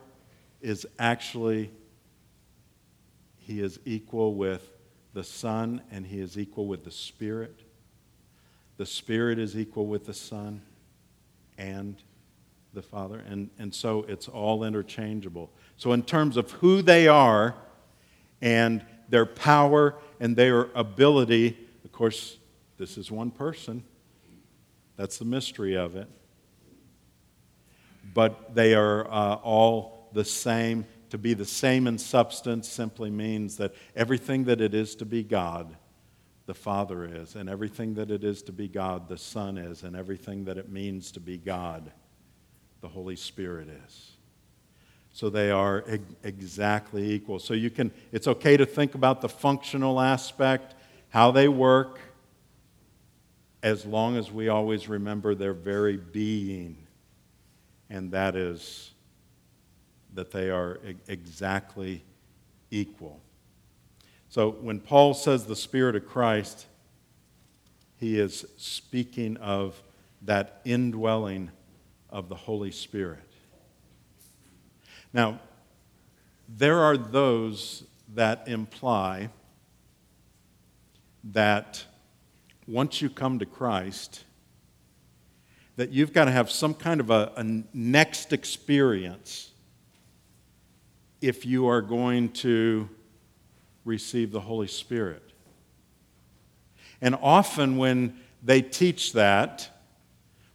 is 0.61 0.85
actually, 0.99 1.71
he 3.47 3.61
is 3.61 3.79
equal 3.85 4.35
with 4.35 4.73
the 5.13 5.23
Son 5.23 5.81
and 5.89 6.05
he 6.05 6.19
is 6.19 6.37
equal 6.37 6.67
with 6.67 6.83
the 6.83 6.91
Spirit. 6.91 7.61
The 8.75 8.85
Spirit 8.85 9.39
is 9.39 9.57
equal 9.57 9.87
with 9.87 10.05
the 10.05 10.13
Son 10.13 10.61
and 11.57 11.95
the 12.73 12.81
Father. 12.81 13.23
And, 13.25 13.49
and 13.57 13.73
so 13.73 14.03
it's 14.09 14.27
all 14.27 14.65
interchangeable. 14.65 15.49
So, 15.77 15.93
in 15.93 16.03
terms 16.03 16.35
of 16.35 16.51
who 16.51 16.81
they 16.81 17.07
are 17.07 17.55
and 18.41 18.85
their 19.07 19.25
power 19.25 19.95
and 20.19 20.35
their 20.35 20.63
ability, 20.75 21.57
of 21.85 21.91
course, 21.93 22.37
this 22.77 22.97
is 22.97 23.09
one 23.09 23.31
person. 23.31 23.81
That's 24.97 25.17
the 25.17 25.25
mystery 25.25 25.77
of 25.77 25.95
it. 25.95 26.09
But 28.13 28.53
they 28.53 28.73
are 28.73 29.07
uh, 29.07 29.35
all 29.35 30.09
the 30.11 30.25
same. 30.25 30.85
To 31.11 31.17
be 31.17 31.33
the 31.33 31.45
same 31.45 31.87
in 31.87 31.97
substance 31.97 32.67
simply 32.67 33.09
means 33.09 33.57
that 33.57 33.73
everything 33.95 34.43
that 34.45 34.59
it 34.59 34.73
is 34.73 34.95
to 34.95 35.05
be 35.05 35.23
God 35.23 35.75
the 36.47 36.53
Father 36.53 37.03
is, 37.03 37.35
and 37.35 37.49
everything 37.49 37.93
that 37.95 38.09
it 38.09 38.23
is 38.23 38.41
to 38.43 38.53
be 38.53 38.69
God, 38.69 39.09
the 39.09 39.17
Son 39.17 39.57
is, 39.57 39.83
and 39.83 39.95
everything 39.97 40.45
that 40.45 40.57
it 40.57 40.69
means 40.69 41.11
to 41.11 41.19
be 41.19 41.37
God, 41.37 41.91
the 42.79 42.87
Holy 42.87 43.17
Spirit 43.17 43.67
is. 43.85 44.11
So 45.11 45.29
they 45.29 45.51
are 45.51 45.83
exactly 46.23 47.11
equal. 47.11 47.39
So 47.39 47.53
you 47.53 47.69
can, 47.69 47.91
it's 48.13 48.27
okay 48.27 48.55
to 48.55 48.65
think 48.65 48.95
about 48.95 49.19
the 49.19 49.27
functional 49.27 49.99
aspect, 49.99 50.75
how 51.09 51.31
they 51.31 51.49
work, 51.49 51.99
as 53.61 53.85
long 53.85 54.15
as 54.15 54.31
we 54.31 54.47
always 54.47 54.87
remember 54.87 55.35
their 55.35 55.53
very 55.53 55.97
being, 55.97 56.77
and 57.89 58.11
that 58.11 58.37
is 58.37 58.91
that 60.17 60.31
they 60.31 60.49
are 60.49 60.79
exactly 61.07 62.03
equal. 62.71 63.21
So 64.29 64.49
when 64.49 64.79
Paul 64.79 65.13
says 65.13 65.45
the 65.45 65.55
Spirit 65.55 65.95
of 65.95 66.07
Christ, 66.07 66.65
he 67.97 68.19
is 68.19 68.43
speaking 68.57 69.37
of 69.37 69.79
that 70.23 70.59
indwelling 70.65 71.51
of 72.09 72.29
the 72.29 72.35
Holy 72.35 72.71
Spirit. 72.71 73.29
Now, 75.13 75.39
there 76.49 76.79
are 76.79 76.97
those 76.97 77.83
that 78.15 78.47
imply 78.47 79.29
that 81.25 81.85
once 82.67 83.03
you 83.03 83.09
come 83.11 83.37
to 83.37 83.45
Christ, 83.45 84.23
that 85.75 85.91
you've 85.91 86.11
got 86.11 86.25
to 86.25 86.31
have 86.31 86.49
some 86.49 86.73
kind 86.73 86.99
of 86.99 87.11
a, 87.11 87.33
a 87.37 87.63
next 87.71 88.33
experience 88.33 89.51
if 91.21 91.45
you 91.45 91.67
are 91.67 91.81
going 91.81 92.29
to 92.29 92.89
receive 93.85 94.31
the 94.31 94.41
Holy 94.41 94.67
Spirit. 94.67 95.23
And 97.01 97.15
often, 97.21 97.77
when 97.77 98.19
they 98.43 98.61
teach 98.61 99.13
that, 99.13 99.69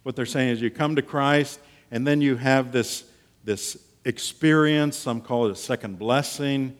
what 0.03 0.15
they're 0.15 0.25
saying 0.25 0.49
is 0.49 0.61
you 0.61 0.69
come 0.69 0.95
to 0.95 1.01
Christ 1.01 1.59
and 1.91 2.05
then 2.05 2.21
you 2.21 2.35
have 2.35 2.71
this, 2.71 3.05
this 3.43 3.77
experience, 4.05 4.97
some 4.97 5.21
call 5.21 5.47
it 5.47 5.51
a 5.51 5.55
second 5.55 5.99
blessing, 5.99 6.77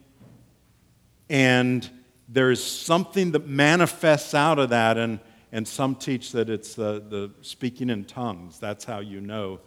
and 1.30 1.90
there's 2.28 2.64
something 2.64 3.32
that 3.32 3.48
manifests 3.48 4.34
out 4.34 4.60
of 4.60 4.70
that, 4.70 4.98
and, 4.98 5.20
and 5.52 5.68
some 5.68 5.96
teach 5.96 6.32
that 6.32 6.50
it's 6.50 6.76
the, 6.76 7.04
the 7.10 7.32
speaking 7.42 7.90
in 7.90 8.06
tongues. 8.06 8.60
That's 8.60 8.86
how 8.86 9.00
you 9.00 9.22
know 9.22 9.60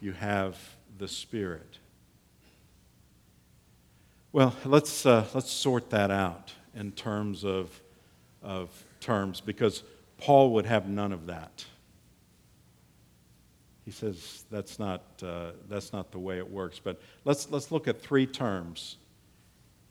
you 0.00 0.12
have 0.12 0.58
the 0.98 1.08
Spirit. 1.08 1.78
Well, 4.32 4.54
let's, 4.64 5.06
uh, 5.06 5.26
let's 5.34 5.50
sort 5.50 5.90
that 5.90 6.10
out 6.10 6.52
in 6.74 6.92
terms 6.92 7.44
of, 7.44 7.80
of 8.42 8.68
terms 9.00 9.40
because 9.40 9.82
Paul 10.18 10.52
would 10.54 10.66
have 10.66 10.88
none 10.88 11.12
of 11.12 11.26
that. 11.26 11.64
He 13.84 13.92
says 13.92 14.44
that's 14.50 14.78
not, 14.78 15.02
uh, 15.22 15.52
that's 15.68 15.92
not 15.92 16.10
the 16.10 16.18
way 16.18 16.38
it 16.38 16.50
works. 16.50 16.80
But 16.82 17.00
let's, 17.24 17.50
let's 17.50 17.70
look 17.70 17.86
at 17.88 18.02
three 18.02 18.26
terms 18.26 18.96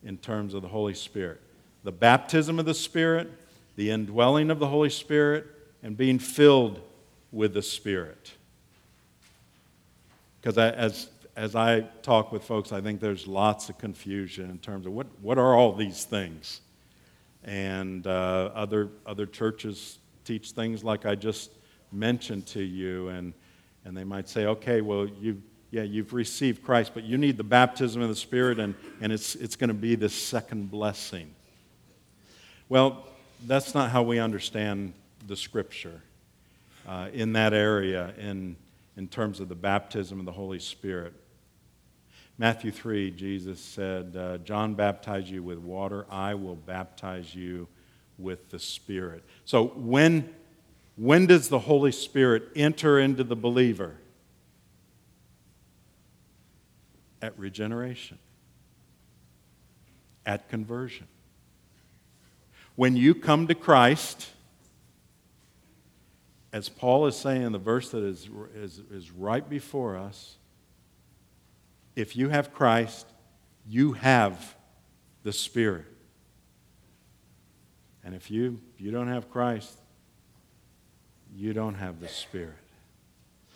in 0.03 0.17
terms 0.17 0.53
of 0.53 0.61
the 0.61 0.67
Holy 0.67 0.93
Spirit 0.93 1.41
the 1.83 1.91
baptism 1.91 2.57
of 2.57 2.65
the 2.65 2.73
Spirit, 2.73 3.31
the 3.75 3.91
indwelling 3.91 4.49
of 4.49 4.57
the 4.57 4.67
Holy 4.67 4.89
Spirit, 4.89 5.45
and 5.83 5.95
being 5.95 6.17
filled 6.17 6.81
with 7.31 7.53
the 7.53 7.61
Spirit. 7.61 8.33
Because 10.41 10.57
as 10.57 11.09
as 11.35 11.55
I 11.55 11.81
talk 12.01 12.31
with 12.31 12.43
folks, 12.43 12.71
I 12.71 12.79
think 12.79 13.01
there's 13.01 13.27
lots 13.27 13.69
of 13.69 13.77
confusion 13.77 14.49
in 14.49 14.57
terms 14.57 14.85
of 14.85 14.93
what, 14.93 15.07
what 15.21 15.37
are 15.37 15.53
all 15.53 15.73
these 15.73 16.05
things? 16.05 16.61
And 17.43 18.07
uh, 18.07 18.51
other, 18.55 18.89
other 19.05 19.25
churches 19.25 19.99
teach 20.23 20.51
things 20.51 20.83
like 20.83 21.05
I 21.05 21.15
just 21.15 21.51
mentioned 21.91 22.47
to 22.47 22.61
you, 22.61 23.09
and, 23.09 23.33
and 23.83 23.95
they 23.95 24.03
might 24.05 24.29
say, 24.29 24.45
okay, 24.45 24.81
well, 24.81 25.07
you, 25.07 25.41
yeah, 25.71 25.83
you've 25.83 26.13
received 26.13 26.63
Christ, 26.63 26.91
but 26.93 27.03
you 27.03 27.17
need 27.17 27.37
the 27.37 27.43
baptism 27.43 28.01
of 28.01 28.07
the 28.07 28.15
Spirit, 28.15 28.57
and, 28.57 28.73
and 29.01 29.11
it's, 29.11 29.35
it's 29.35 29.57
going 29.57 29.67
to 29.67 29.73
be 29.73 29.95
this 29.95 30.13
second 30.13 30.71
blessing. 30.71 31.33
Well, 32.69 33.05
that's 33.45 33.75
not 33.75 33.91
how 33.91 34.03
we 34.03 34.19
understand 34.19 34.93
the 35.27 35.35
Scripture 35.35 36.01
uh, 36.87 37.09
in 37.13 37.33
that 37.33 37.53
area 37.53 38.13
in, 38.17 38.55
in 38.95 39.09
terms 39.09 39.41
of 39.41 39.49
the 39.49 39.55
baptism 39.55 40.19
of 40.19 40.25
the 40.25 40.31
Holy 40.31 40.59
Spirit. 40.59 41.13
Matthew 42.37 42.71
3, 42.71 43.11
Jesus 43.11 43.59
said, 43.59 44.15
uh, 44.17 44.37
John 44.39 44.73
baptized 44.75 45.27
you 45.27 45.41
with 45.41 45.57
water, 45.57 46.05
I 46.09 46.33
will 46.33 46.55
baptize 46.55 47.33
you 47.33 47.67
with 48.17 48.49
the 48.49 48.59
Spirit. 48.59 49.23
So 49.45 49.67
when 49.67 50.29
When 50.97 51.27
does 51.27 51.49
the 51.49 51.59
Holy 51.59 51.91
Spirit 51.91 52.43
enter 52.55 52.99
into 52.99 53.23
the 53.23 53.35
believer? 53.35 53.95
At 57.21 57.37
regeneration, 57.37 58.17
at 60.25 60.47
conversion. 60.47 61.07
When 62.75 62.95
you 62.95 63.15
come 63.15 63.47
to 63.47 63.55
Christ, 63.55 64.29
as 66.53 66.69
Paul 66.69 67.07
is 67.07 67.15
saying 67.15 67.41
in 67.41 67.51
the 67.51 67.57
verse 67.57 67.89
that 67.91 68.03
is, 68.03 68.29
is, 68.55 68.81
is 68.91 69.11
right 69.11 69.49
before 69.49 69.97
us, 69.97 70.37
if 71.95 72.15
you 72.15 72.29
have 72.29 72.53
Christ, 72.53 73.07
you 73.67 73.93
have 73.93 74.55
the 75.23 75.33
Spirit. 75.33 75.85
And 78.03 78.13
if 78.13 78.29
you, 78.29 78.59
you 78.77 78.91
don't 78.91 79.07
have 79.07 79.29
Christ, 79.31 79.79
you 81.35 81.53
don't 81.53 81.75
have 81.75 81.99
the 81.99 82.07
Spirit. 82.07 82.55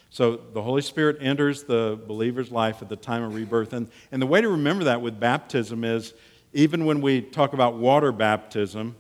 So 0.10 0.38
the 0.38 0.62
Holy 0.62 0.82
Spirit 0.82 1.18
enters 1.22 1.64
the 1.64 2.00
believer's 2.08 2.52
life 2.52 2.82
at 2.82 2.90
the 2.90 2.96
time 2.96 3.24
of 3.24 3.36
rebirth. 3.36 3.74
And, 3.74 3.90
and 4.12 4.22
the 4.22 4.26
way 4.26 4.42
to 4.42 4.50
remember 4.50 4.86
that 4.86 5.02
with 5.02 5.20
baptism 5.20 5.84
is 5.84 6.14
even 6.52 6.86
when 6.86 7.02
we 7.02 7.22
talk 7.22 7.54
about 7.54 7.76
water 7.76 8.12
baptism, 8.12 8.96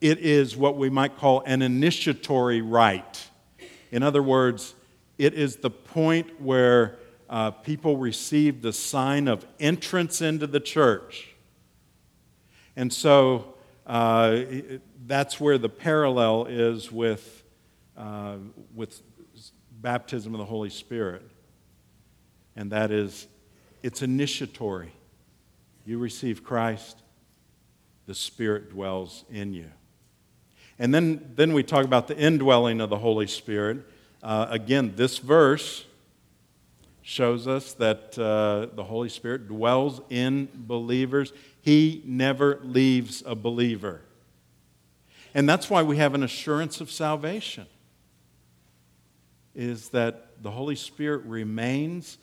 it 0.00 0.18
is 0.18 0.56
what 0.56 0.76
we 0.76 0.88
might 0.88 1.16
call 1.16 1.42
an 1.46 1.62
initiatory 1.62 2.62
rite. 2.62 3.28
In 3.90 4.04
other 4.04 4.22
words, 4.22 4.74
it 5.18 5.34
is 5.34 5.56
the 5.56 5.70
point 5.70 6.40
where 6.40 6.96
uh, 7.28 7.50
people 7.50 7.96
receive 7.96 8.62
the 8.62 8.72
sign 8.72 9.28
of 9.28 9.46
entrance 9.60 10.22
into 10.22 10.46
the 10.46 10.60
church. 10.60 11.34
And 12.76 12.92
so 12.92 13.54
uh, 13.86 14.42
that's 15.06 15.40
where 15.40 15.58
the 15.58 15.68
parallel 15.68 16.46
is 16.46 16.90
with, 16.92 17.42
uh, 17.96 18.36
with 18.74 19.02
baptism 19.80 20.34
of 20.34 20.38
the 20.38 20.44
Holy 20.44 20.70
Spirit. 20.70 21.22
And 22.56 22.72
that 22.72 22.90
is, 22.90 23.26
it's 23.82 24.02
initiatory. 24.02 24.92
You 25.84 25.98
receive 25.98 26.44
Christ, 26.44 27.02
the 28.06 28.14
Spirit 28.14 28.70
dwells 28.70 29.24
in 29.30 29.52
you. 29.52 29.70
And 30.78 30.94
then, 30.94 31.32
then 31.34 31.52
we 31.52 31.62
talk 31.62 31.84
about 31.84 32.08
the 32.08 32.16
indwelling 32.16 32.80
of 32.80 32.90
the 32.90 32.98
Holy 32.98 33.26
Spirit. 33.26 33.78
Uh, 34.22 34.46
again, 34.48 34.94
this 34.96 35.18
verse 35.18 35.84
shows 37.08 37.48
us 37.48 37.72
that 37.72 38.18
uh, 38.18 38.66
the 38.74 38.84
Holy 38.84 39.08
Spirit 39.08 39.48
dwells 39.48 40.02
in 40.10 40.46
believers. 40.54 41.32
He 41.62 42.02
never 42.04 42.60
leaves 42.62 43.22
a 43.24 43.34
believer. 43.34 44.02
And 45.32 45.48
that's 45.48 45.70
why 45.70 45.82
we 45.82 45.96
have 45.96 46.12
an 46.12 46.22
assurance 46.22 46.82
of 46.82 46.90
salvation. 46.90 47.66
Is 49.54 49.88
that 49.90 50.42
the 50.42 50.50
Holy 50.50 50.76
Spirit 50.76 51.24
remains 51.24 52.18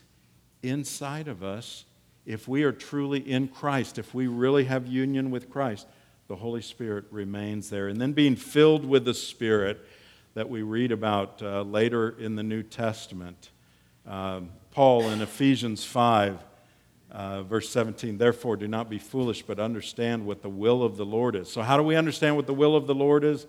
inside 0.61 1.27
of 1.27 1.43
us 1.43 1.85
if 2.27 2.47
we 2.47 2.61
are 2.61 2.71
truly 2.71 3.19
in 3.19 3.47
Christ, 3.47 3.97
if 3.97 4.13
we 4.13 4.27
really 4.27 4.65
have 4.65 4.85
union 4.85 5.31
with 5.31 5.49
Christ 5.49 5.87
the 6.27 6.35
Holy 6.35 6.61
Spirit 6.61 7.05
remains 7.11 7.69
there. 7.69 7.87
And 7.87 8.01
then 8.01 8.13
being 8.13 8.35
filled 8.35 8.85
with 8.85 9.05
the 9.05 9.13
Spirit 9.13 9.79
that 10.33 10.49
we 10.49 10.63
read 10.63 10.91
about 10.91 11.41
uh, 11.41 11.61
later 11.61 12.15
in 12.19 12.35
the 12.35 12.43
New 12.43 12.63
Testament. 12.63 13.51
Um, 14.07 14.49
Paul 14.75 15.09
in 15.09 15.21
Ephesians 15.21 15.85
5, 15.85 16.37
uh, 17.09 17.43
verse 17.43 17.69
17, 17.69 18.17
therefore 18.17 18.57
do 18.57 18.67
not 18.67 18.89
be 18.89 18.99
foolish, 18.99 19.41
but 19.41 19.57
understand 19.57 20.25
what 20.25 20.41
the 20.41 20.49
will 20.49 20.83
of 20.83 20.97
the 20.97 21.05
Lord 21.05 21.37
is. 21.37 21.49
So, 21.49 21.61
how 21.61 21.77
do 21.77 21.83
we 21.83 21.95
understand 21.95 22.35
what 22.35 22.45
the 22.45 22.53
will 22.53 22.75
of 22.75 22.85
the 22.85 22.93
Lord 22.93 23.23
is? 23.23 23.47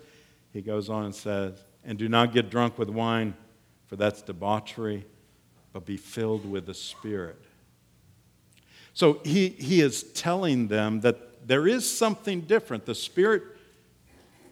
He 0.53 0.61
goes 0.61 0.89
on 0.89 1.03
and 1.03 1.13
says, 1.13 1.61
and 1.83 1.97
do 1.97 2.07
not 2.07 2.31
get 2.31 2.49
drunk 2.49 2.79
with 2.79 2.87
wine, 2.87 3.33
for 3.87 3.97
that's 3.97 4.21
debauchery, 4.21 5.05
but 5.73 5.85
be 5.85 5.97
filled 5.97 6.49
with 6.49 6.65
the 6.65 6.73
Spirit. 6.73 7.43
So, 8.93 9.19
he, 9.25 9.49
he 9.49 9.81
is 9.81 10.03
telling 10.03 10.69
them 10.69 11.01
that 11.01 11.45
there 11.45 11.67
is 11.67 11.85
something 11.85 12.39
different. 12.39 12.85
The 12.85 12.95
Spirit 12.95 13.43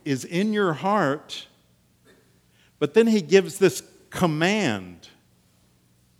is 0.03 0.25
in 0.25 0.51
your 0.51 0.73
heart, 0.73 1.47
but 2.79 2.93
then 2.93 3.07
He 3.07 3.21
gives 3.21 3.59
this 3.59 3.81
command 4.09 5.07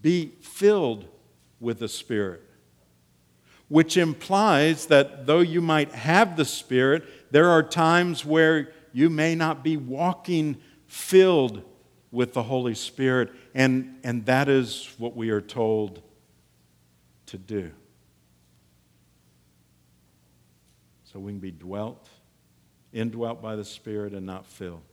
be 0.06 0.34
filled 0.40 1.08
with 1.60 1.80
the 1.80 1.88
Spirit, 1.88 2.44
which 3.70 3.98
implies 3.98 4.86
that 4.86 5.26
though 5.26 5.40
you 5.40 5.62
might 5.62 5.92
have 5.94 6.38
the 6.38 6.46
Spirit, 6.46 7.32
there 7.32 7.50
are 7.50 7.64
times 7.64 8.24
where 8.24 8.72
you 8.94 9.10
may 9.10 9.34
not 9.34 9.64
be 9.64 9.76
walking 9.76 10.58
filled 10.86 11.64
with 12.12 12.34
the 12.34 12.44
Holy 12.44 12.76
Spirit, 12.76 13.32
and, 13.56 13.98
and 14.04 14.28
that 14.28 14.48
is 14.48 14.94
what 15.00 15.16
we 15.16 15.32
are 15.32 15.42
told 15.42 16.04
to 17.26 17.40
do. 17.40 17.72
so 21.04 21.20
we 21.20 21.32
can 21.32 21.40
be 21.40 21.50
dwelt, 21.50 22.10
indwelt 22.92 23.42
by 23.42 23.56
the 23.56 23.66
Spirit 23.66 24.14
and 24.14 24.26
not 24.26 24.46
filled. 24.46 24.84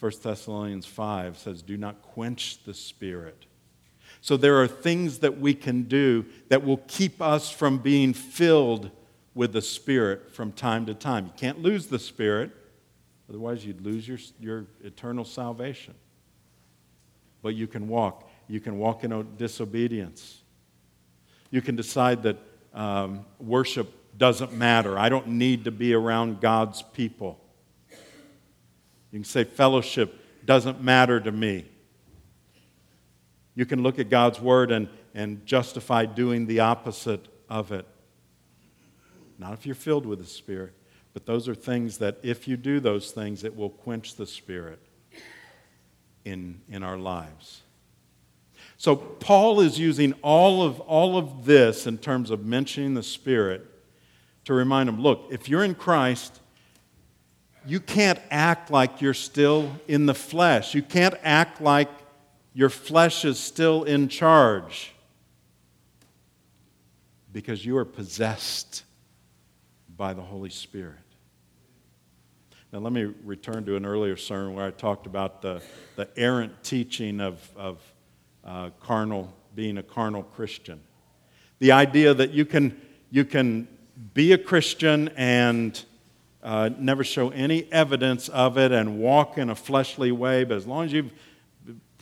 1 0.00 0.12
Thessalonians 0.22 0.86
5 0.86 1.38
says, 1.38 1.62
Do 1.62 1.76
not 1.76 2.00
quench 2.00 2.64
the 2.64 2.72
Spirit. 2.74 3.46
So 4.20 4.36
there 4.36 4.60
are 4.60 4.66
things 4.66 5.18
that 5.18 5.38
we 5.38 5.54
can 5.54 5.84
do 5.84 6.24
that 6.48 6.64
will 6.64 6.82
keep 6.88 7.22
us 7.22 7.50
from 7.50 7.78
being 7.78 8.12
filled 8.12 8.90
with 9.34 9.52
the 9.52 9.62
Spirit 9.62 10.34
from 10.34 10.52
time 10.52 10.86
to 10.86 10.94
time. 10.94 11.26
You 11.26 11.32
can't 11.36 11.62
lose 11.62 11.86
the 11.86 11.98
Spirit, 11.98 12.50
otherwise, 13.28 13.64
you'd 13.64 13.82
lose 13.82 14.08
your, 14.08 14.18
your 14.40 14.66
eternal 14.82 15.24
salvation. 15.24 15.94
But 17.42 17.54
you 17.54 17.66
can 17.66 17.86
walk. 17.86 18.28
You 18.48 18.60
can 18.60 18.78
walk 18.78 19.04
in 19.04 19.36
disobedience. 19.36 20.42
You 21.50 21.60
can 21.60 21.76
decide 21.76 22.22
that 22.24 22.38
um, 22.74 23.24
worship 23.38 23.92
doesn't 24.18 24.52
matter. 24.52 24.98
I 24.98 25.08
don't 25.08 25.28
need 25.28 25.64
to 25.64 25.70
be 25.70 25.94
around 25.94 26.40
God's 26.40 26.82
people. 26.82 27.38
You 27.90 29.20
can 29.20 29.24
say 29.24 29.44
fellowship 29.44 30.18
doesn't 30.44 30.82
matter 30.82 31.20
to 31.20 31.30
me. 31.30 31.66
You 33.56 33.66
can 33.66 33.82
look 33.82 33.98
at 33.98 34.10
God's 34.10 34.40
word 34.40 34.70
and, 34.70 34.88
and 35.14 35.44
justify 35.44 36.04
doing 36.04 36.46
the 36.46 36.60
opposite 36.60 37.26
of 37.48 37.72
it. 37.72 37.86
Not 39.38 39.54
if 39.54 39.66
you're 39.66 39.74
filled 39.74 40.06
with 40.06 40.20
the 40.20 40.26
Spirit, 40.26 40.74
but 41.14 41.26
those 41.26 41.48
are 41.48 41.54
things 41.54 41.98
that 41.98 42.18
if 42.22 42.46
you 42.46 42.56
do 42.56 42.78
those 42.78 43.10
things, 43.10 43.42
it 43.42 43.56
will 43.56 43.70
quench 43.70 44.14
the 44.14 44.26
Spirit 44.26 44.78
in, 46.24 46.60
in 46.68 46.82
our 46.82 46.98
lives. 46.98 47.62
So 48.76 48.94
Paul 48.94 49.60
is 49.60 49.78
using 49.78 50.12
all 50.22 50.62
of, 50.62 50.80
all 50.80 51.16
of 51.16 51.46
this 51.46 51.86
in 51.86 51.96
terms 51.96 52.30
of 52.30 52.44
mentioning 52.44 52.92
the 52.92 53.02
Spirit 53.02 53.64
to 54.44 54.52
remind 54.52 54.88
them 54.88 55.00
look, 55.00 55.28
if 55.30 55.48
you're 55.48 55.64
in 55.64 55.74
Christ, 55.74 56.40
you 57.66 57.80
can't 57.80 58.18
act 58.30 58.70
like 58.70 59.00
you're 59.00 59.14
still 59.14 59.72
in 59.88 60.06
the 60.06 60.14
flesh. 60.14 60.74
You 60.74 60.82
can't 60.82 61.14
act 61.22 61.60
like 61.60 61.88
your 62.56 62.70
flesh 62.70 63.26
is 63.26 63.38
still 63.38 63.82
in 63.82 64.08
charge 64.08 64.94
because 67.30 67.66
you 67.66 67.76
are 67.76 67.84
possessed 67.84 68.82
by 69.94 70.14
the 70.14 70.22
Holy 70.22 70.48
Spirit. 70.48 70.94
Now, 72.72 72.78
let 72.78 72.94
me 72.94 73.12
return 73.26 73.66
to 73.66 73.76
an 73.76 73.84
earlier 73.84 74.16
sermon 74.16 74.54
where 74.54 74.64
I 74.64 74.70
talked 74.70 75.04
about 75.04 75.42
the, 75.42 75.60
the 75.96 76.08
errant 76.16 76.64
teaching 76.64 77.20
of, 77.20 77.46
of 77.56 77.78
uh, 78.42 78.70
carnal, 78.80 79.34
being 79.54 79.76
a 79.76 79.82
carnal 79.82 80.22
Christian. 80.22 80.80
The 81.58 81.72
idea 81.72 82.14
that 82.14 82.30
you 82.30 82.46
can, 82.46 82.80
you 83.10 83.26
can 83.26 83.68
be 84.14 84.32
a 84.32 84.38
Christian 84.38 85.08
and 85.08 85.78
uh, 86.42 86.70
never 86.78 87.04
show 87.04 87.28
any 87.30 87.70
evidence 87.70 88.30
of 88.30 88.56
it 88.56 88.72
and 88.72 88.98
walk 88.98 89.36
in 89.36 89.50
a 89.50 89.54
fleshly 89.54 90.10
way, 90.10 90.44
but 90.44 90.56
as 90.56 90.66
long 90.66 90.86
as 90.86 90.92
you've 90.94 91.12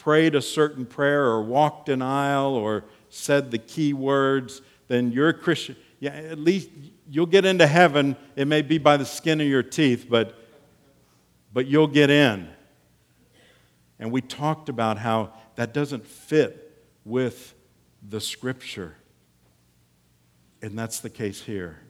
prayed 0.05 0.35
a 0.35 0.43
certain 0.43 0.85
prayer 0.85 1.25
or 1.25 1.43
walked 1.43 1.89
an 1.89 2.03
aisle 2.03 2.55
or 2.55 2.85
said 3.09 3.51
the 3.51 3.57
key 3.57 3.95
words, 3.95 4.61
then 4.87 5.11
you're 5.11 5.31
a 5.31 5.35
Christian. 5.35 5.75
Yeah, 5.99 6.11
at 6.11 6.39
least 6.39 6.69
you'll 7.09 7.25
get 7.25 7.47
into 7.47 7.67
heaven. 7.67 8.15
It 8.37 8.47
may 8.47 8.61
be 8.61 8.77
by 8.77 8.99
the 8.99 9.07
skin 9.07 9.41
of 9.41 9.47
your 9.47 9.63
teeth, 9.63 10.05
but, 10.11 10.39
but 11.55 11.67
you'll 11.67 11.87
get 11.87 12.11
in. 12.11 12.51
And 13.99 14.13
we 14.13 14.21
talked 14.21 14.69
about 14.69 14.99
how 14.99 15.33
that 15.55 15.73
doesn't 15.73 16.07
fit 16.07 16.85
with 17.07 17.55
the 18.07 18.21
scripture. 18.21 18.97
And 20.61 20.79
that's 20.79 21.01
the 21.01 21.09
case 21.09 21.41
here 21.41 21.81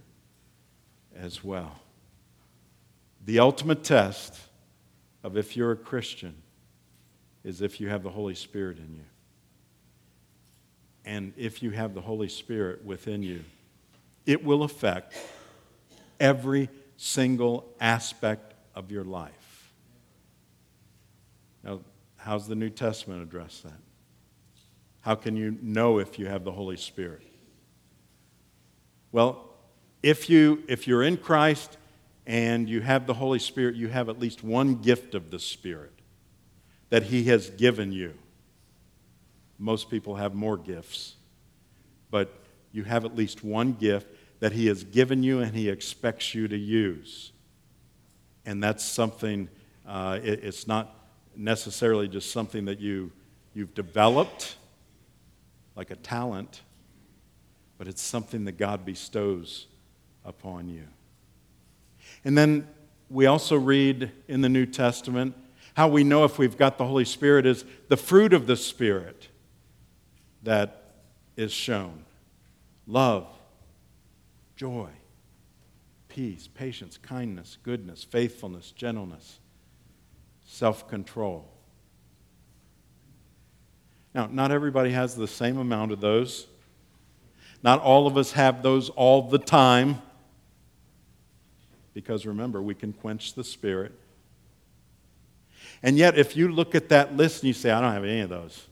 as 1.17 1.43
well. 1.43 1.81
The 3.25 3.41
ultimate 3.41 3.83
test 3.83 4.39
of 5.25 5.37
if 5.37 5.57
you're 5.57 5.73
a 5.73 5.77
Christian 5.77 6.44
is 7.45 7.61
if 7.61 7.81
you 7.81 7.89
have 7.89 8.03
the 8.03 8.11
Holy 8.11 8.35
Spirit 8.35 8.79
in 8.79 8.95
you. 8.95 9.05
And 11.05 11.35
if 11.37 11.63
you 11.63 11.71
have 11.71 11.95
the 11.95 12.01
Holy 12.01 12.29
Spirit 12.29 12.85
within 12.85 13.23
you, 13.23 13.45
it 14.25 14.43
will 14.43 14.63
affect 14.63 15.15
every 16.19 16.71
single 16.97 17.69
aspect 17.81 18.55
of 18.75 18.91
your 18.91 19.05
life. 19.05 19.71
Now, 21.63 21.81
how's 22.17 22.49
the 22.49 22.55
New 22.55 22.71
Testament 22.71 23.23
address 23.23 23.61
that? 23.61 23.73
How 25.03 25.15
can 25.15 25.37
you 25.37 25.59
know 25.61 25.99
if 25.99 26.19
you 26.19 26.27
have 26.27 26.45
the 26.45 26.53
Holy 26.53 26.79
Spirit? 26.79 27.23
Well, 29.13 29.51
if, 30.03 30.31
you, 30.31 30.63
if 30.67 30.89
you're 30.89 31.03
in 31.03 31.19
Christ 31.19 31.77
and 32.27 32.69
you 32.69 32.81
have 32.81 33.07
the 33.07 33.15
Holy 33.15 33.39
Spirit, 33.39 33.77
you 33.77 33.89
have 33.89 34.09
at 34.09 34.19
least 34.19 34.43
one 34.43 34.77
gift 34.77 35.15
of 35.15 35.31
the 35.31 35.39
Spirit 35.39 35.94
that 36.95 37.03
He 37.03 37.25
has 37.25 37.51
given 37.51 37.91
you. 37.91 38.15
Most 39.59 39.91
people 39.91 40.15
have 40.15 40.33
more 40.33 40.57
gifts, 40.57 41.17
but 42.09 42.33
you 42.71 42.85
have 42.85 43.05
at 43.05 43.17
least 43.17 43.43
one 43.43 43.73
gift 43.73 44.07
that 44.39 44.53
He 44.53 44.69
has 44.69 44.85
given 44.85 45.25
you 45.25 45.41
and 45.41 45.53
He 45.57 45.69
expects 45.69 46.37
you 46.37 46.47
to 46.47 46.57
use. 46.57 47.33
And 48.47 48.63
that's 48.63 48.85
something, 48.85 49.49
uh, 49.85 50.21
it, 50.23 50.45
it's 50.45 50.69
not 50.69 50.95
necessarily 51.35 52.07
just 52.07 52.31
something 52.31 52.67
that 52.67 52.79
you, 52.79 53.11
you've 53.55 53.75
developed, 53.75 54.55
like 55.75 55.91
a 55.91 55.97
talent, 55.97 56.63
but 57.77 57.89
it's 57.89 58.03
something 58.03 58.45
that 58.45 58.57
God 58.57 58.85
bestows 58.85 59.67
upon 60.25 60.69
you. 60.69 60.85
And 62.25 62.39
then 62.39 62.69
we 63.11 63.27
also 63.27 63.57
read 63.57 64.13
in 64.29 64.43
the 64.43 64.49
New 64.49 64.65
Testament 64.65 65.35
how 65.75 65.89
we 65.89 66.05
know 66.05 66.25
if 66.25 66.39
we've 66.39 66.57
got 66.57 66.79
the 66.79 66.87
Holy 66.87 67.05
Spirit 67.05 67.47
is 67.47 67.65
the 67.89 67.97
fruit 67.97 68.33
of 68.33 68.47
the 68.47 68.57
Spirit 68.57 69.29
that 70.43 70.95
is 71.37 71.53
shown 71.53 72.05
love, 72.87 73.27
joy, 74.57 74.89
peace, 76.09 76.49
patience, 76.49 76.97
kindness, 76.99 77.59
goodness, 77.63 78.05
faithfulness, 78.05 78.71
gentleness, 78.71 79.41
self 80.47 80.89
control. 80.89 81.51
Now, 84.15 84.29
not 84.31 84.53
everybody 84.53 84.93
has 84.93 85.17
the 85.17 85.27
same 85.27 85.59
amount 85.59 85.91
of 85.91 86.01
those. 86.01 86.47
Not 87.65 87.81
all 87.81 88.07
of 88.07 88.17
us 88.17 88.33
have 88.33 88.63
those 88.63 88.91
all 88.91 89.23
the 89.23 89.39
time. 89.39 90.01
Because 91.95 92.27
remember, 92.27 92.63
we 92.63 92.75
can 92.75 92.93
quench 92.93 93.35
the 93.35 93.43
spirit. 93.43 93.93
And 95.83 95.97
yet, 95.97 96.19
if 96.19 96.37
you 96.37 96.49
look 96.49 96.75
at 96.75 96.89
that 96.91 97.17
list 97.17 97.43
and 97.43 97.49
you 97.49 97.55
say, 97.55 97.71
I 97.71 97.81
don't 97.81 97.93
have 97.93 98.05
any 98.05 98.21
of 98.21 98.31
those, 98.31 98.67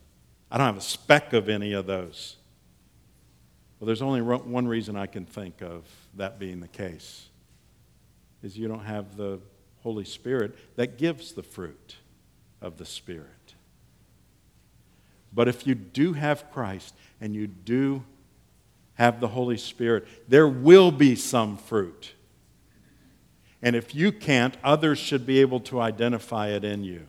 I 0.51 0.59
don't 0.59 0.67
have 0.67 0.77
a 0.77 0.81
speck 0.81 1.33
of 1.33 1.49
any 1.49 1.73
of 1.73 1.87
those. 1.87 2.37
Well, 3.79 3.87
there's 3.87 4.03
only 4.03 4.23
one 4.23 4.69
reason 4.69 4.97
I 4.97 5.07
can 5.07 5.25
think 5.25 5.61
of 5.61 5.85
that 6.15 6.39
being 6.39 6.61
the 6.61 6.69
case 6.69 7.29
is 8.43 8.57
you 8.57 8.69
don't 8.69 8.85
have 8.85 9.17
the 9.17 9.41
Holy 9.83 10.05
Spirit 10.05 10.57
that 10.77 10.99
gives 10.99 11.33
the 11.33 11.43
fruit 11.43 11.97
of 12.61 12.79
the 12.79 12.85
Spirit. 12.85 13.27
But 15.33 15.49
if 15.49 15.67
you 15.67 15.75
do 15.75 16.13
have 16.13 16.51
Christ 16.53 16.95
and 17.21 17.35
you 17.35 17.47
do 17.47 18.05
have 18.95 19.21
the 19.21 19.29
Holy 19.29 19.57
Spirit, 19.57 20.07
there 20.29 20.49
will 20.49 20.93
be 20.93 21.17
some 21.17 21.57
fruit. 21.57 22.13
And 23.63 23.77
if 23.77 23.95
you 23.95 24.11
can't, 24.11 24.57
others 24.65 24.99
should 24.99 25.25
be 25.25 25.41
able 25.41 25.61
to 25.61 25.81
identify 25.81 26.49
it 26.49 26.65
in 26.65 26.83
you. 26.83 27.07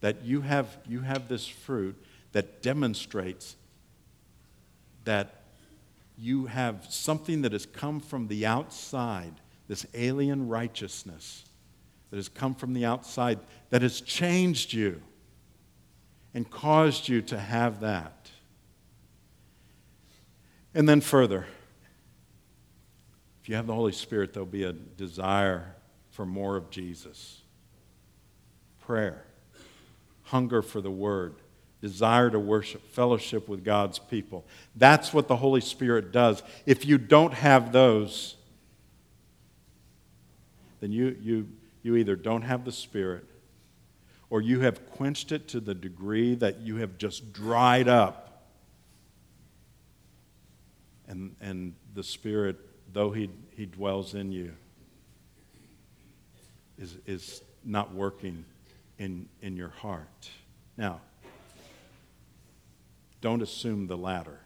That 0.00 0.24
you 0.24 0.42
have, 0.42 0.78
you 0.86 1.00
have 1.00 1.28
this 1.28 1.46
fruit 1.46 2.00
that 2.32 2.62
demonstrates 2.62 3.56
that 5.04 5.42
you 6.16 6.46
have 6.46 6.86
something 6.88 7.42
that 7.42 7.52
has 7.52 7.66
come 7.66 8.00
from 8.00 8.28
the 8.28 8.46
outside, 8.46 9.34
this 9.68 9.86
alien 9.94 10.48
righteousness 10.48 11.44
that 12.10 12.16
has 12.16 12.28
come 12.28 12.54
from 12.54 12.72
the 12.72 12.84
outside 12.84 13.38
that 13.70 13.82
has 13.82 14.00
changed 14.00 14.72
you 14.72 15.02
and 16.34 16.48
caused 16.50 17.08
you 17.08 17.20
to 17.22 17.38
have 17.38 17.80
that. 17.80 18.30
And 20.74 20.88
then 20.88 21.00
further, 21.00 21.46
if 23.46 23.50
you 23.50 23.54
have 23.54 23.68
the 23.68 23.74
Holy 23.74 23.92
Spirit, 23.92 24.32
there'll 24.32 24.44
be 24.44 24.64
a 24.64 24.72
desire 24.72 25.76
for 26.10 26.26
more 26.26 26.56
of 26.56 26.68
Jesus. 26.68 27.42
Prayer, 28.80 29.24
hunger 30.24 30.62
for 30.62 30.80
the 30.80 30.90
Word, 30.90 31.36
desire 31.80 32.28
to 32.28 32.40
worship, 32.40 32.84
fellowship 32.90 33.48
with 33.48 33.64
God's 33.64 34.00
people. 34.00 34.44
That's 34.74 35.14
what 35.14 35.28
the 35.28 35.36
Holy 35.36 35.60
Spirit 35.60 36.10
does. 36.10 36.42
If 36.66 36.84
you 36.86 36.98
don't 36.98 37.32
have 37.34 37.70
those, 37.70 38.34
then 40.80 40.90
you, 40.90 41.16
you, 41.20 41.48
you 41.84 41.94
either 41.94 42.16
don't 42.16 42.42
have 42.42 42.64
the 42.64 42.72
Spirit 42.72 43.26
or 44.28 44.40
you 44.40 44.58
have 44.62 44.90
quenched 44.90 45.30
it 45.30 45.46
to 45.50 45.60
the 45.60 45.72
degree 45.72 46.34
that 46.34 46.62
you 46.62 46.78
have 46.78 46.98
just 46.98 47.32
dried 47.32 47.86
up. 47.86 48.48
And, 51.06 51.36
and 51.40 51.74
the 51.94 52.02
Spirit, 52.02 52.65
though 52.92 53.10
he, 53.10 53.30
he 53.50 53.66
dwells 53.66 54.14
in 54.14 54.32
you, 54.32 54.52
is, 56.78 56.96
is 57.06 57.42
not 57.64 57.94
working 57.94 58.44
in, 58.98 59.28
in 59.42 59.56
your 59.56 59.68
heart. 59.68 60.30
Now, 60.76 61.00
don't 63.20 63.42
assume 63.42 63.86
the 63.86 63.96
latter. 63.96 64.38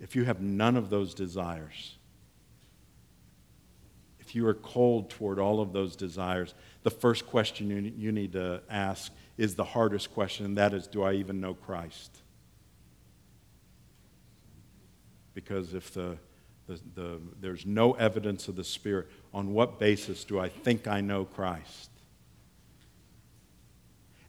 If 0.00 0.16
you 0.16 0.24
have 0.24 0.40
none 0.40 0.76
of 0.76 0.90
those 0.90 1.14
desires, 1.14 1.96
if 4.20 4.34
you 4.34 4.46
are 4.46 4.54
cold 4.54 5.10
toward 5.10 5.38
all 5.38 5.60
of 5.60 5.72
those 5.72 5.94
desires, 5.94 6.54
the 6.82 6.90
first 6.90 7.26
question 7.26 7.68
you, 7.68 7.92
you 7.96 8.12
need 8.12 8.32
to 8.32 8.62
ask 8.70 9.12
is 9.36 9.54
the 9.54 9.64
hardest 9.64 10.12
question, 10.14 10.46
and 10.46 10.56
that 10.56 10.72
is 10.72 10.86
Do 10.86 11.02
I 11.02 11.14
even 11.14 11.40
know 11.40 11.54
Christ? 11.54 12.21
Because 15.34 15.74
if 15.74 15.92
the, 15.92 16.16
the, 16.66 16.80
the, 16.94 17.20
there's 17.40 17.64
no 17.66 17.92
evidence 17.92 18.48
of 18.48 18.56
the 18.56 18.64
Spirit, 18.64 19.08
on 19.32 19.52
what 19.52 19.78
basis 19.78 20.24
do 20.24 20.38
I 20.38 20.48
think 20.48 20.86
I 20.86 21.00
know 21.00 21.24
Christ? 21.24 21.90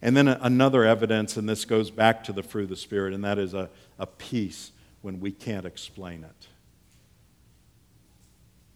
And 0.02 0.18
then 0.18 0.28
another 0.28 0.84
evidence, 0.84 1.38
and 1.38 1.48
this 1.48 1.63
goes 1.63 1.89
back 1.89 2.26
to 2.26 2.34
the 2.34 2.44
fruit 2.44 2.63
of 2.63 2.70
the 2.70 2.76
Spirit, 2.76 3.13
and 3.13 3.24
that 3.24 3.39
is 3.39 3.54
a, 3.54 3.70
a 3.98 4.06
peace 4.06 4.72
when 5.02 5.20
we 5.20 5.32
can't 5.32 5.66
explain 5.66 6.24
it. 6.24 6.48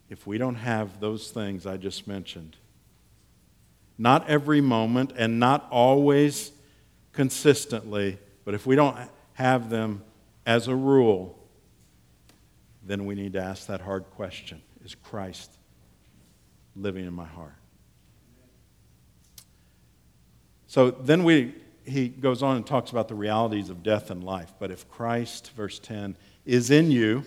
If 0.10 0.26
we 0.26 0.38
don't 0.38 0.56
have 0.56 1.02
those 1.02 1.32
things 1.32 1.66
I 1.66 1.76
just 1.76 2.08
mentioned, 2.08 2.56
not 3.98 4.30
every 4.30 4.62
moment 4.62 5.12
and 5.18 5.40
not 5.40 5.68
always 5.70 6.52
consistently, 7.12 8.20
but 8.46 8.54
if 8.54 8.66
we 8.66 8.76
don't 8.76 8.98
have 9.34 9.70
them 9.70 10.04
as 10.46 10.68
a 10.68 10.76
rule, 10.76 11.38
then 12.88 13.06
we 13.06 13.16
need 13.16 13.34
to 13.34 13.42
ask 13.42 13.68
that 13.68 13.82
hard 13.82 14.06
question 14.12 14.62
Is 14.84 14.96
Christ 14.96 15.52
living 16.76 17.06
in 17.06 17.14
my 17.14 17.26
heart? 17.26 17.56
So 20.68 20.92
then 20.92 21.24
we, 21.24 21.56
he 21.86 22.10
goes 22.10 22.44
on 22.44 22.58
and 22.58 22.66
talks 22.66 22.92
about 22.92 23.08
the 23.08 23.16
realities 23.16 23.70
of 23.70 23.84
death 23.84 24.12
and 24.12 24.24
life. 24.24 24.54
But 24.60 24.70
if 24.70 24.90
Christ, 24.90 25.52
verse 25.56 25.80
10, 25.80 26.18
is 26.46 26.72
in 26.72 26.92
you, 26.92 27.26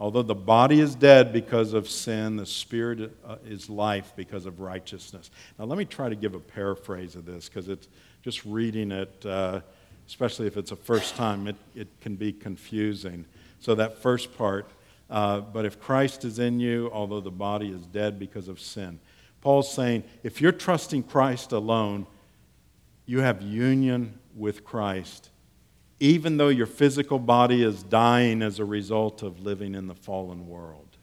Although 0.00 0.22
the 0.22 0.34
body 0.34 0.80
is 0.80 0.94
dead 0.94 1.30
because 1.30 1.74
of 1.74 1.88
sin, 1.88 2.36
the 2.36 2.46
spirit 2.46 3.14
uh, 3.22 3.36
is 3.44 3.68
life 3.68 4.14
because 4.16 4.46
of 4.46 4.58
righteousness. 4.58 5.30
Now, 5.58 5.66
let 5.66 5.76
me 5.76 5.84
try 5.84 6.08
to 6.08 6.16
give 6.16 6.34
a 6.34 6.40
paraphrase 6.40 7.16
of 7.16 7.26
this 7.26 7.50
because 7.50 7.68
it's 7.68 7.86
just 8.22 8.42
reading 8.46 8.92
it, 8.92 9.26
uh, 9.26 9.60
especially 10.08 10.46
if 10.46 10.56
it's 10.56 10.72
a 10.72 10.76
first 10.76 11.16
time, 11.16 11.46
it, 11.46 11.56
it 11.74 11.88
can 12.00 12.16
be 12.16 12.32
confusing. 12.32 13.26
So, 13.60 13.74
that 13.74 13.98
first 13.98 14.34
part, 14.38 14.70
uh, 15.10 15.40
but 15.40 15.64
if 15.64 15.80
Christ 15.80 16.24
is 16.24 16.38
in 16.38 16.60
you, 16.60 16.90
although 16.92 17.20
the 17.20 17.30
body 17.30 17.68
is 17.68 17.86
dead 17.86 18.18
because 18.18 18.48
of 18.48 18.60
sin. 18.60 19.00
Paul's 19.40 19.72
saying 19.72 20.04
if 20.22 20.40
you're 20.40 20.52
trusting 20.52 21.02
Christ 21.02 21.52
alone, 21.52 22.06
you 23.06 23.20
have 23.20 23.42
union 23.42 24.18
with 24.34 24.64
Christ 24.64 25.30
even 26.00 26.38
though 26.38 26.48
your 26.48 26.66
physical 26.66 27.18
body 27.18 27.62
is 27.62 27.82
dying 27.82 28.40
as 28.40 28.58
a 28.58 28.64
result 28.64 29.22
of 29.22 29.40
living 29.40 29.74
in 29.74 29.86
the 29.86 29.94
fallen 29.94 30.48
world. 30.48 30.96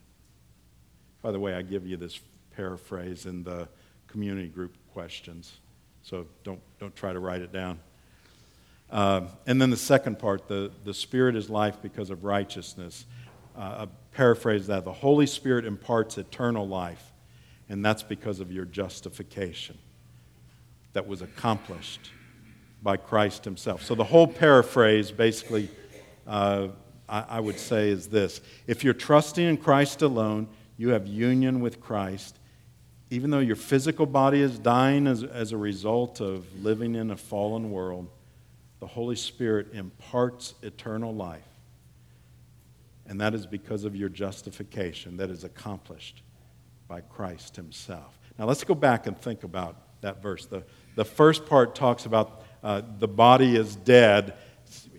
By 1.22 1.30
the 1.30 1.38
way, 1.38 1.54
I 1.54 1.62
give 1.62 1.86
you 1.86 1.96
this 1.96 2.20
paraphrase 2.56 3.24
in 3.24 3.44
the 3.44 3.68
community 4.08 4.48
group 4.48 4.76
questions, 4.92 5.58
so 6.02 6.26
don't, 6.42 6.60
don't 6.80 6.94
try 6.96 7.12
to 7.12 7.20
write 7.20 7.42
it 7.42 7.52
down. 7.52 7.78
Uh, 8.90 9.20
and 9.46 9.62
then 9.62 9.70
the 9.70 9.76
second 9.76 10.18
part 10.18 10.48
the, 10.48 10.72
the 10.84 10.94
Spirit 10.94 11.36
is 11.36 11.48
life 11.48 11.76
because 11.80 12.10
of 12.10 12.24
righteousness. 12.24 13.04
Uh, 13.58 13.86
paraphrase 14.12 14.68
that 14.68 14.84
the 14.84 14.92
Holy 14.92 15.26
Spirit 15.26 15.64
imparts 15.64 16.16
eternal 16.16 16.68
life, 16.68 17.12
and 17.68 17.84
that's 17.84 18.04
because 18.04 18.38
of 18.38 18.52
your 18.52 18.64
justification 18.64 19.76
that 20.92 21.08
was 21.08 21.22
accomplished 21.22 22.12
by 22.84 22.96
Christ 22.96 23.44
himself. 23.44 23.82
So 23.82 23.96
the 23.96 24.04
whole 24.04 24.28
paraphrase 24.28 25.10
basically, 25.10 25.68
uh, 26.24 26.68
I, 27.08 27.24
I 27.28 27.40
would 27.40 27.58
say, 27.58 27.88
is 27.88 28.06
this 28.06 28.40
If 28.68 28.84
you're 28.84 28.94
trusting 28.94 29.44
in 29.44 29.56
Christ 29.56 30.02
alone, 30.02 30.46
you 30.76 30.90
have 30.90 31.08
union 31.08 31.58
with 31.58 31.80
Christ, 31.80 32.38
even 33.10 33.30
though 33.30 33.40
your 33.40 33.56
physical 33.56 34.06
body 34.06 34.40
is 34.40 34.56
dying 34.56 35.08
as, 35.08 35.24
as 35.24 35.50
a 35.50 35.56
result 35.56 36.20
of 36.20 36.46
living 36.62 36.94
in 36.94 37.10
a 37.10 37.16
fallen 37.16 37.72
world, 37.72 38.08
the 38.78 38.86
Holy 38.86 39.16
Spirit 39.16 39.74
imparts 39.74 40.54
eternal 40.62 41.12
life. 41.12 41.47
And 43.08 43.20
that 43.20 43.34
is 43.34 43.46
because 43.46 43.84
of 43.84 43.96
your 43.96 44.10
justification 44.10 45.16
that 45.16 45.30
is 45.30 45.42
accomplished 45.42 46.22
by 46.86 47.00
Christ 47.00 47.56
Himself. 47.56 48.18
Now 48.38 48.44
let's 48.44 48.64
go 48.64 48.74
back 48.74 49.06
and 49.06 49.18
think 49.18 49.44
about 49.44 49.76
that 50.02 50.22
verse. 50.22 50.46
The, 50.46 50.62
the 50.94 51.04
first 51.04 51.46
part 51.46 51.74
talks 51.74 52.06
about 52.06 52.44
uh, 52.62 52.82
the 52.98 53.08
body 53.08 53.56
is 53.56 53.74
dead. 53.76 54.34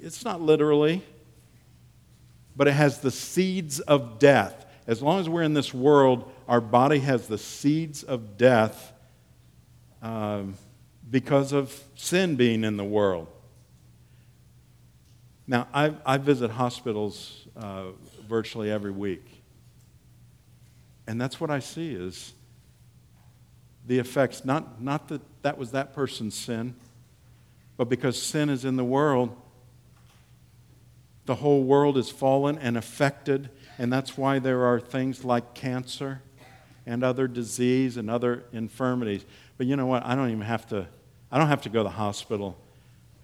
It's 0.01 0.25
not 0.25 0.41
literally, 0.41 1.03
but 2.55 2.67
it 2.67 2.73
has 2.73 2.99
the 2.99 3.11
seeds 3.11 3.79
of 3.79 4.19
death. 4.19 4.65
As 4.87 5.01
long 5.01 5.19
as 5.19 5.29
we're 5.29 5.43
in 5.43 5.53
this 5.53 5.73
world, 5.73 6.31
our 6.47 6.61
body 6.61 6.99
has 6.99 7.27
the 7.27 7.37
seeds 7.37 8.03
of 8.03 8.37
death 8.37 8.91
um, 10.01 10.55
because 11.09 11.53
of 11.53 11.83
sin 11.95 12.35
being 12.35 12.63
in 12.63 12.75
the 12.75 12.83
world. 12.83 13.27
Now, 15.47 15.67
I, 15.73 15.93
I 16.05 16.17
visit 16.17 16.51
hospitals 16.51 17.47
uh, 17.59 17.91
virtually 18.27 18.71
every 18.71 18.91
week. 18.91 19.43
And 21.07 21.19
that's 21.19 21.39
what 21.39 21.51
I 21.51 21.59
see 21.59 21.93
is 21.93 22.33
the 23.85 23.99
effects, 23.99 24.45
not, 24.45 24.81
not 24.81 25.07
that 25.09 25.21
that 25.41 25.57
was 25.57 25.71
that 25.71 25.93
person's 25.93 26.35
sin, 26.35 26.75
but 27.77 27.89
because 27.89 28.21
sin 28.21 28.49
is 28.49 28.65
in 28.65 28.75
the 28.75 28.83
world, 28.83 29.35
the 31.25 31.35
whole 31.35 31.63
world 31.63 31.97
is 31.97 32.09
fallen 32.09 32.57
and 32.57 32.77
affected, 32.77 33.49
and 33.77 33.91
that's 33.91 34.17
why 34.17 34.39
there 34.39 34.65
are 34.65 34.79
things 34.79 35.23
like 35.23 35.53
cancer 35.53 36.21
and 36.85 37.03
other 37.03 37.27
disease 37.27 37.97
and 37.97 38.09
other 38.09 38.43
infirmities. 38.51 39.25
But 39.57 39.67
you 39.67 39.75
know 39.75 39.85
what? 39.85 40.05
I 40.05 40.15
don't 40.15 40.29
even 40.29 40.41
have 40.41 40.67
to, 40.69 40.87
I 41.31 41.37
don't 41.37 41.47
have 41.47 41.61
to 41.63 41.69
go 41.69 41.79
to 41.79 41.83
the 41.83 41.89
hospital 41.89 42.57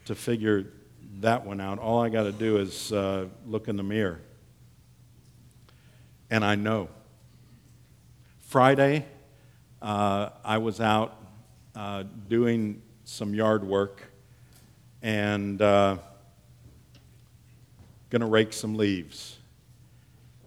to 0.05 0.15
figure 0.15 0.67
that 1.21 1.45
one 1.45 1.61
out. 1.61 1.79
All 1.79 2.01
I 2.01 2.09
got 2.09 2.23
to 2.23 2.31
do 2.31 2.57
is 2.57 2.91
uh, 2.91 3.25
look 3.45 3.67
in 3.67 3.77
the 3.77 3.83
mirror. 3.83 4.21
And 6.29 6.43
I 6.43 6.55
know. 6.55 6.89
Friday, 8.39 9.05
uh, 9.81 10.29
I 10.43 10.57
was 10.57 10.81
out 10.81 11.17
uh, 11.75 12.03
doing 12.27 12.81
some 13.03 13.33
yard 13.33 13.63
work 13.63 14.03
and 15.01 15.61
uh, 15.61 15.97
going 18.09 18.21
to 18.21 18.27
rake 18.27 18.53
some 18.53 18.75
leaves. 18.75 19.37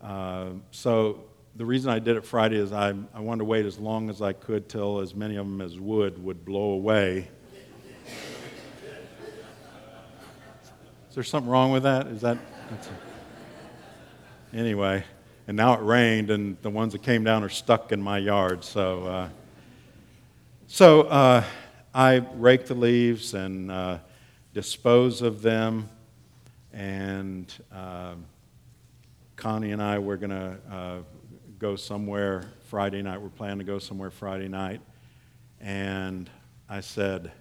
Uh, 0.03 0.51
so 0.71 1.25
the 1.57 1.65
reason 1.65 1.91
I 1.91 1.99
did 1.99 2.17
it 2.17 2.25
Friday 2.25 2.57
is 2.57 2.73
I, 2.73 2.95
I 3.13 3.21
wanted 3.21 3.41
to 3.41 3.45
wait 3.45 3.67
as 3.67 3.79
long 3.79 4.11
as 4.11 4.23
I 4.23 4.33
could 4.33 4.69
till 4.69 5.01
as 5.01 5.15
many 5.15 5.37
of 5.37 5.47
them 5.47 5.61
as 5.61 5.79
would 5.79 6.23
would 6.23 6.45
blow 6.45 6.71
away. 6.71 7.29
Is 11.19 11.25
there 11.25 11.31
something 11.31 11.51
wrong 11.51 11.73
with 11.73 11.83
that? 11.83 12.07
Is 12.07 12.21
that? 12.21 12.39
A, 14.53 14.57
anyway, 14.57 15.03
and 15.49 15.57
now 15.57 15.75
it 15.75 15.83
rained, 15.83 16.31
and 16.31 16.57
the 16.63 16.71
ones 16.71 16.93
that 16.93 17.03
came 17.03 17.25
down 17.25 17.43
are 17.43 17.49
stuck 17.49 17.91
in 17.91 18.01
my 18.01 18.19
yard. 18.19 18.63
So, 18.63 19.05
uh, 19.05 19.29
so 20.69 21.01
uh, 21.03 21.43
I 21.93 22.25
rake 22.35 22.67
the 22.67 22.77
leaves 22.77 23.35
and 23.35 23.69
uh, 23.69 23.99
dispose 24.55 25.21
of 25.21 25.43
them, 25.43 25.89
and 26.73 27.53
uh, 27.75 28.15
Connie 29.35 29.73
and 29.73 29.83
I 29.83 29.99
were 29.99 30.19
going 30.19 30.31
to 30.31 30.57
uh, 30.71 30.99
go 31.59 31.75
somewhere 31.75 32.45
Friday 32.69 33.03
night. 33.03 33.21
We're 33.21 33.29
planning 33.31 33.59
to 33.59 33.65
go 33.65 33.81
somewhere 33.81 34.13
Friday 34.13 34.47
night. 34.47 34.81
And 35.61 36.31
I 36.69 36.79
said, 36.79 37.33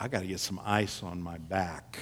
I 0.00 0.08
got 0.08 0.22
to 0.22 0.26
get 0.26 0.40
some 0.40 0.60
ice 0.64 1.04
on 1.04 1.22
my 1.22 1.38
back. 1.38 1.98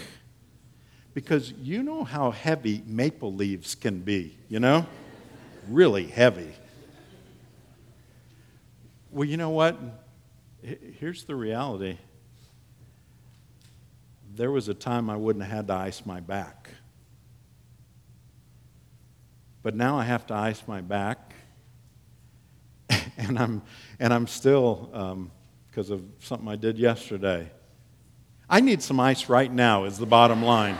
Because 1.14 1.52
you 1.52 1.82
know 1.82 2.04
how 2.04 2.30
heavy 2.30 2.82
maple 2.86 3.34
leaves 3.34 3.74
can 3.74 4.00
be, 4.00 4.36
you 4.48 4.60
know? 4.60 4.86
really 5.68 6.06
heavy. 6.06 6.52
Well, 9.10 9.28
you 9.28 9.36
know 9.36 9.50
what? 9.50 9.78
Here's 10.62 11.24
the 11.24 11.34
reality. 11.34 11.98
There 14.34 14.50
was 14.50 14.68
a 14.68 14.74
time 14.74 15.10
I 15.10 15.16
wouldn't 15.16 15.44
have 15.44 15.52
had 15.52 15.66
to 15.68 15.74
ice 15.74 16.06
my 16.06 16.20
back. 16.20 16.70
But 19.62 19.74
now 19.74 19.98
I 19.98 20.04
have 20.04 20.26
to 20.28 20.34
ice 20.34 20.62
my 20.66 20.80
back. 20.80 21.34
and, 23.16 23.38
I'm, 23.38 23.62
and 24.00 24.12
I'm 24.12 24.26
still, 24.26 25.30
because 25.70 25.90
um, 25.90 25.96
of 25.96 26.04
something 26.20 26.48
I 26.48 26.56
did 26.56 26.78
yesterday. 26.78 27.50
I 28.48 28.60
need 28.60 28.82
some 28.82 28.98
ice 28.98 29.28
right 29.28 29.52
now, 29.52 29.84
is 29.84 29.98
the 29.98 30.06
bottom 30.06 30.42
line. 30.42 30.76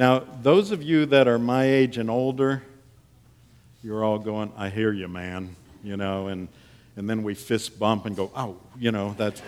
Now, 0.00 0.20
those 0.40 0.70
of 0.70 0.82
you 0.82 1.04
that 1.04 1.28
are 1.28 1.38
my 1.38 1.64
age 1.64 1.98
and 1.98 2.08
older, 2.08 2.62
you're 3.82 4.02
all 4.02 4.18
going, 4.18 4.50
I 4.56 4.70
hear 4.70 4.94
you, 4.94 5.08
man, 5.08 5.54
you 5.84 5.98
know, 5.98 6.28
and, 6.28 6.48
and 6.96 7.08
then 7.08 7.22
we 7.22 7.34
fist 7.34 7.78
bump 7.78 8.06
and 8.06 8.16
go, 8.16 8.30
oh, 8.34 8.56
you 8.78 8.92
know, 8.92 9.14
that's. 9.18 9.42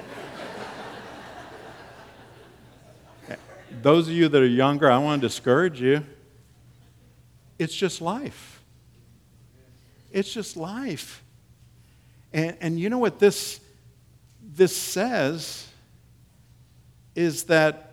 those 3.80 4.08
of 4.08 4.12
you 4.12 4.28
that 4.28 4.42
are 4.42 4.46
younger, 4.46 4.90
I 4.90 4.98
want 4.98 5.22
to 5.22 5.26
discourage 5.26 5.80
you. 5.80 6.04
It's 7.58 7.74
just 7.74 8.02
life. 8.02 8.60
It's 10.10 10.30
just 10.30 10.58
life. 10.58 11.24
And, 12.34 12.58
and 12.60 12.78
you 12.78 12.90
know 12.90 12.98
what 12.98 13.18
this, 13.18 13.58
this 14.54 14.76
says 14.76 15.66
is 17.14 17.44
that, 17.44 17.91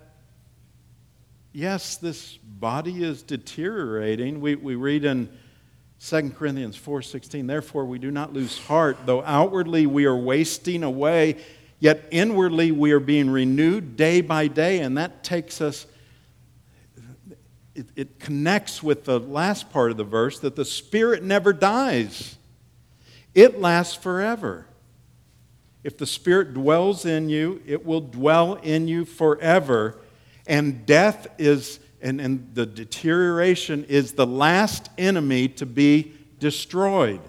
yes, 1.59 1.97
this 1.97 2.37
body 2.37 3.03
is 3.03 3.21
deteriorating. 3.23 4.41
We, 4.41 4.55
we 4.55 4.75
read 4.75 5.05
in 5.05 5.29
2 6.01 6.31
Corinthians 6.31 6.77
4:16, 6.77 7.47
therefore 7.47 7.85
we 7.85 7.99
do 7.99 8.11
not 8.11 8.33
lose 8.33 8.57
heart, 8.57 8.97
though 9.05 9.23
outwardly 9.23 9.85
we 9.85 10.05
are 10.05 10.15
wasting 10.15 10.83
away 10.83 11.37
Yet 11.79 12.05
inwardly 12.11 12.71
we 12.71 12.91
are 12.91 12.99
being 12.99 13.29
renewed 13.29 13.95
day 13.95 14.19
by 14.19 14.47
day, 14.47 14.79
and 14.79 14.97
that 14.97 15.23
takes 15.23 15.61
us, 15.61 15.87
it, 17.73 17.87
it, 17.95 18.19
connects 18.19 18.83
with 18.83 19.05
the 19.05 19.19
last 19.19 19.71
part 19.71 19.89
of 19.89 19.97
the 19.97 20.03
verse 20.03 20.39
that 20.39 20.57
the 20.57 20.65
Spirit 20.65 21.23
never 21.23 21.53
dies, 21.53 22.35
it 23.33 23.61
lasts 23.61 23.95
forever. 23.95 24.65
If 25.81 25.97
the 25.97 26.05
Spirit 26.05 26.53
dwells 26.53 27.05
in 27.05 27.29
you, 27.29 27.61
it 27.65 27.85
will 27.85 28.01
dwell 28.01 28.55
in 28.55 28.89
you 28.89 29.05
forever. 29.05 29.97
And 30.49 30.83
death 30.87 31.27
is, 31.37 31.79
and, 32.01 32.19
and 32.19 32.49
the 32.55 32.65
deterioration 32.65 33.85
is 33.85 34.13
the 34.13 34.25
last 34.25 34.89
enemy 34.97 35.47
to 35.49 35.67
be 35.67 36.13
destroyed. 36.39 37.21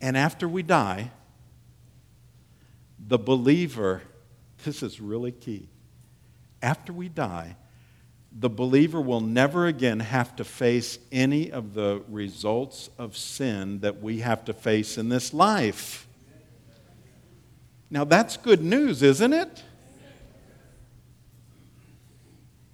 And 0.00 0.16
after 0.16 0.48
we 0.48 0.64
die, 0.64 1.12
the 2.98 3.16
believer, 3.16 4.02
this 4.64 4.82
is 4.82 5.00
really 5.00 5.30
key. 5.30 5.68
After 6.60 6.92
we 6.92 7.08
die, 7.08 7.54
the 8.32 8.50
believer 8.50 9.00
will 9.00 9.20
never 9.20 9.68
again 9.68 10.00
have 10.00 10.34
to 10.36 10.44
face 10.44 10.98
any 11.12 11.52
of 11.52 11.74
the 11.74 12.02
results 12.08 12.90
of 12.98 13.16
sin 13.16 13.78
that 13.80 14.02
we 14.02 14.18
have 14.18 14.44
to 14.46 14.52
face 14.52 14.98
in 14.98 15.10
this 15.10 15.32
life. 15.32 16.08
Now, 17.88 18.02
that's 18.02 18.36
good 18.36 18.62
news, 18.62 19.04
isn't 19.04 19.32
it? 19.32 19.62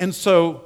And 0.01 0.15
so, 0.15 0.65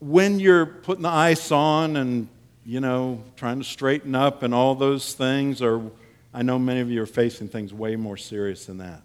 when 0.00 0.38
you're 0.40 0.66
putting 0.66 1.02
the 1.02 1.08
ice 1.08 1.50
on 1.50 1.96
and, 1.96 2.28
you 2.64 2.80
know, 2.80 3.22
trying 3.36 3.58
to 3.58 3.64
straighten 3.64 4.14
up 4.14 4.42
and 4.42 4.54
all 4.54 4.74
those 4.74 5.14
things, 5.14 5.60
or 5.62 5.90
I 6.32 6.42
know 6.42 6.58
many 6.58 6.80
of 6.80 6.90
you 6.90 7.02
are 7.02 7.06
facing 7.06 7.48
things 7.48 7.72
way 7.72 7.96
more 7.96 8.16
serious 8.16 8.66
than 8.66 8.78
that. 8.78 9.02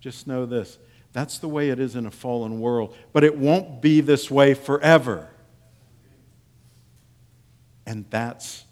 Just 0.00 0.26
know 0.26 0.46
this 0.46 0.78
that's 1.12 1.38
the 1.38 1.48
way 1.48 1.68
it 1.68 1.78
is 1.78 1.94
in 1.94 2.06
a 2.06 2.10
fallen 2.10 2.58
world, 2.58 2.96
but 3.12 3.22
it 3.22 3.36
won't 3.36 3.82
be 3.82 4.00
this 4.00 4.30
way 4.30 4.54
forever. 4.54 5.28
And 7.84 8.06
that's 8.08 8.64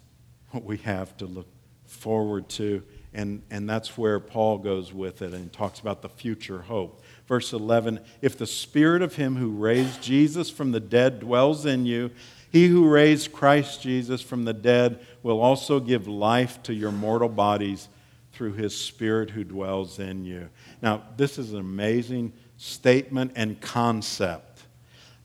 what 0.49 0.63
we 0.63 0.77
have 0.77 1.15
to 1.17 1.25
look 1.25 1.47
forward 1.85 2.49
to. 2.49 2.83
And, 3.13 3.43
and 3.51 3.69
that's 3.69 3.97
where 3.97 4.19
Paul 4.19 4.57
goes 4.57 4.91
with 4.93 5.21
it 5.21 5.33
and 5.33 5.51
talks 5.53 5.79
about 5.79 6.01
the 6.01 6.09
future 6.09 6.61
hope. 6.61 7.03
Verse 7.31 7.53
11 7.53 8.01
If 8.21 8.37
the 8.37 8.45
spirit 8.45 9.01
of 9.01 9.15
him 9.15 9.37
who 9.37 9.51
raised 9.51 10.03
Jesus 10.03 10.49
from 10.49 10.73
the 10.73 10.81
dead 10.81 11.21
dwells 11.21 11.65
in 11.65 11.85
you, 11.85 12.11
he 12.51 12.67
who 12.67 12.89
raised 12.89 13.31
Christ 13.31 13.81
Jesus 13.81 14.21
from 14.21 14.43
the 14.43 14.51
dead 14.51 14.99
will 15.23 15.39
also 15.39 15.79
give 15.79 16.09
life 16.09 16.61
to 16.63 16.73
your 16.73 16.91
mortal 16.91 17.29
bodies 17.29 17.87
through 18.33 18.55
his 18.55 18.75
spirit 18.75 19.29
who 19.29 19.45
dwells 19.45 19.97
in 19.97 20.25
you. 20.25 20.49
Now, 20.81 21.03
this 21.15 21.37
is 21.37 21.53
an 21.53 21.59
amazing 21.59 22.33
statement 22.57 23.31
and 23.37 23.61
concept. 23.61 24.63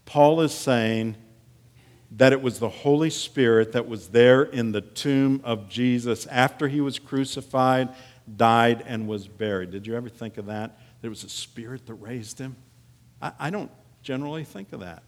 Paul 0.04 0.42
is 0.42 0.54
saying 0.54 1.16
that 2.12 2.32
it 2.32 2.40
was 2.40 2.60
the 2.60 2.68
Holy 2.68 3.10
Spirit 3.10 3.72
that 3.72 3.88
was 3.88 4.10
there 4.10 4.44
in 4.44 4.70
the 4.70 4.80
tomb 4.80 5.40
of 5.42 5.68
Jesus 5.68 6.24
after 6.26 6.68
he 6.68 6.80
was 6.80 7.00
crucified, 7.00 7.88
died, 8.36 8.84
and 8.86 9.08
was 9.08 9.26
buried. 9.26 9.72
Did 9.72 9.88
you 9.88 9.96
ever 9.96 10.08
think 10.08 10.38
of 10.38 10.46
that? 10.46 10.78
There 11.06 11.10
was 11.12 11.22
a 11.22 11.28
spirit 11.28 11.86
that 11.86 11.94
raised 11.94 12.40
him? 12.40 12.56
I, 13.22 13.30
I 13.38 13.50
don't 13.50 13.70
generally 14.02 14.42
think 14.42 14.72
of 14.72 14.80
that. 14.80 15.04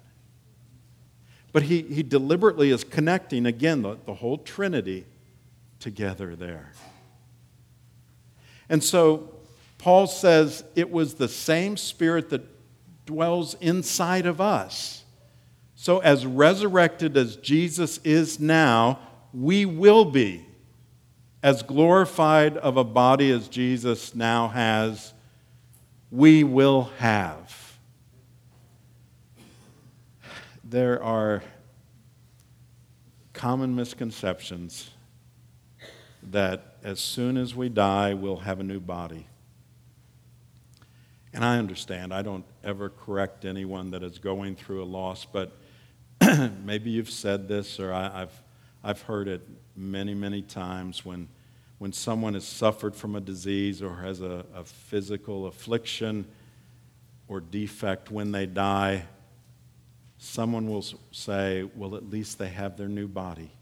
But 1.50 1.64
he, 1.64 1.82
he 1.82 2.04
deliberately 2.04 2.70
is 2.70 2.84
connecting, 2.84 3.46
again, 3.46 3.82
the, 3.82 3.98
the 4.06 4.14
whole 4.14 4.38
Trinity 4.38 5.06
together 5.80 6.36
there. 6.36 6.70
And 8.68 8.84
so 8.84 9.34
Paul 9.78 10.06
says 10.06 10.62
it 10.76 10.88
was 10.88 11.14
the 11.14 11.26
same 11.26 11.76
spirit 11.76 12.30
that 12.30 12.42
dwells 13.04 13.54
inside 13.54 14.26
of 14.26 14.40
us. 14.40 15.02
So, 15.74 15.98
as 15.98 16.24
resurrected 16.24 17.16
as 17.16 17.34
Jesus 17.34 17.98
is 18.04 18.38
now, 18.38 19.00
we 19.34 19.66
will 19.66 20.04
be 20.04 20.46
as 21.42 21.64
glorified 21.64 22.56
of 22.56 22.76
a 22.76 22.84
body 22.84 23.32
as 23.32 23.48
Jesus 23.48 24.14
now 24.14 24.46
has, 24.46 25.12
we 26.10 26.44
will 26.44 26.90
have. 26.98 27.78
There 30.64 31.02
are 31.02 31.42
common 33.32 33.74
misconceptions 33.74 34.90
that 36.22 36.76
as 36.82 37.00
soon 37.00 37.36
as 37.36 37.54
we 37.54 37.68
die, 37.68 38.14
we'll 38.14 38.38
have 38.38 38.60
a 38.60 38.64
new 38.64 38.80
body. 38.80 39.26
And 41.32 41.44
I 41.44 41.58
understand, 41.58 42.12
I 42.12 42.22
don't 42.22 42.44
ever 42.64 42.88
correct 42.88 43.44
anyone 43.44 43.90
that 43.90 44.02
is 44.02 44.18
going 44.18 44.56
through 44.56 44.82
a 44.82 44.86
loss, 44.86 45.24
but 45.24 45.56
maybe 46.64 46.90
you've 46.90 47.10
said 47.10 47.48
this, 47.48 47.78
or 47.78 47.92
I, 47.92 48.20
have 48.20 48.42
I've 48.82 49.02
heard 49.02 49.28
it 49.28 49.46
many, 49.76 50.14
many 50.14 50.42
times 50.42 51.04
when, 51.04 51.28
when 51.78 51.92
someone 51.92 52.34
has 52.34 52.46
suffered 52.46 52.94
from 52.94 53.14
a 53.14 53.20
disease 53.20 53.82
or 53.82 53.96
has 53.96 54.20
a, 54.20 54.44
a 54.54 54.64
physical 54.64 55.46
affliction 55.46 56.26
or 57.28 57.40
defect 57.40 58.10
when 58.10 58.32
they 58.32 58.46
die, 58.46 59.04
someone 60.18 60.68
will 60.68 60.84
say, 61.12 61.62
well, 61.76 61.94
at 61.94 62.10
least 62.10 62.38
they 62.38 62.48
have 62.48 62.76
their 62.76 62.88
new 62.88 63.06
body. 63.06 63.52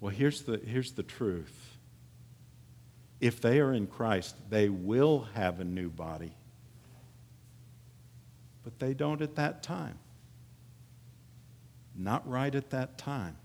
Well, 0.00 0.12
here's 0.12 0.42
the, 0.42 0.58
here's 0.58 0.92
the 0.92 1.02
truth. 1.02 1.76
If 3.20 3.40
they 3.40 3.60
are 3.60 3.72
in 3.72 3.86
Christ, 3.86 4.36
they 4.48 4.68
will 4.68 5.26
have 5.34 5.60
a 5.60 5.64
new 5.64 5.90
body. 5.90 6.32
But 8.62 8.78
they 8.78 8.94
don't 8.94 9.22
at 9.22 9.36
that 9.36 9.62
time. 9.62 9.98
Not 11.96 12.28
right 12.28 12.54
at 12.54 12.70
that 12.70 12.96
time. 12.96 13.36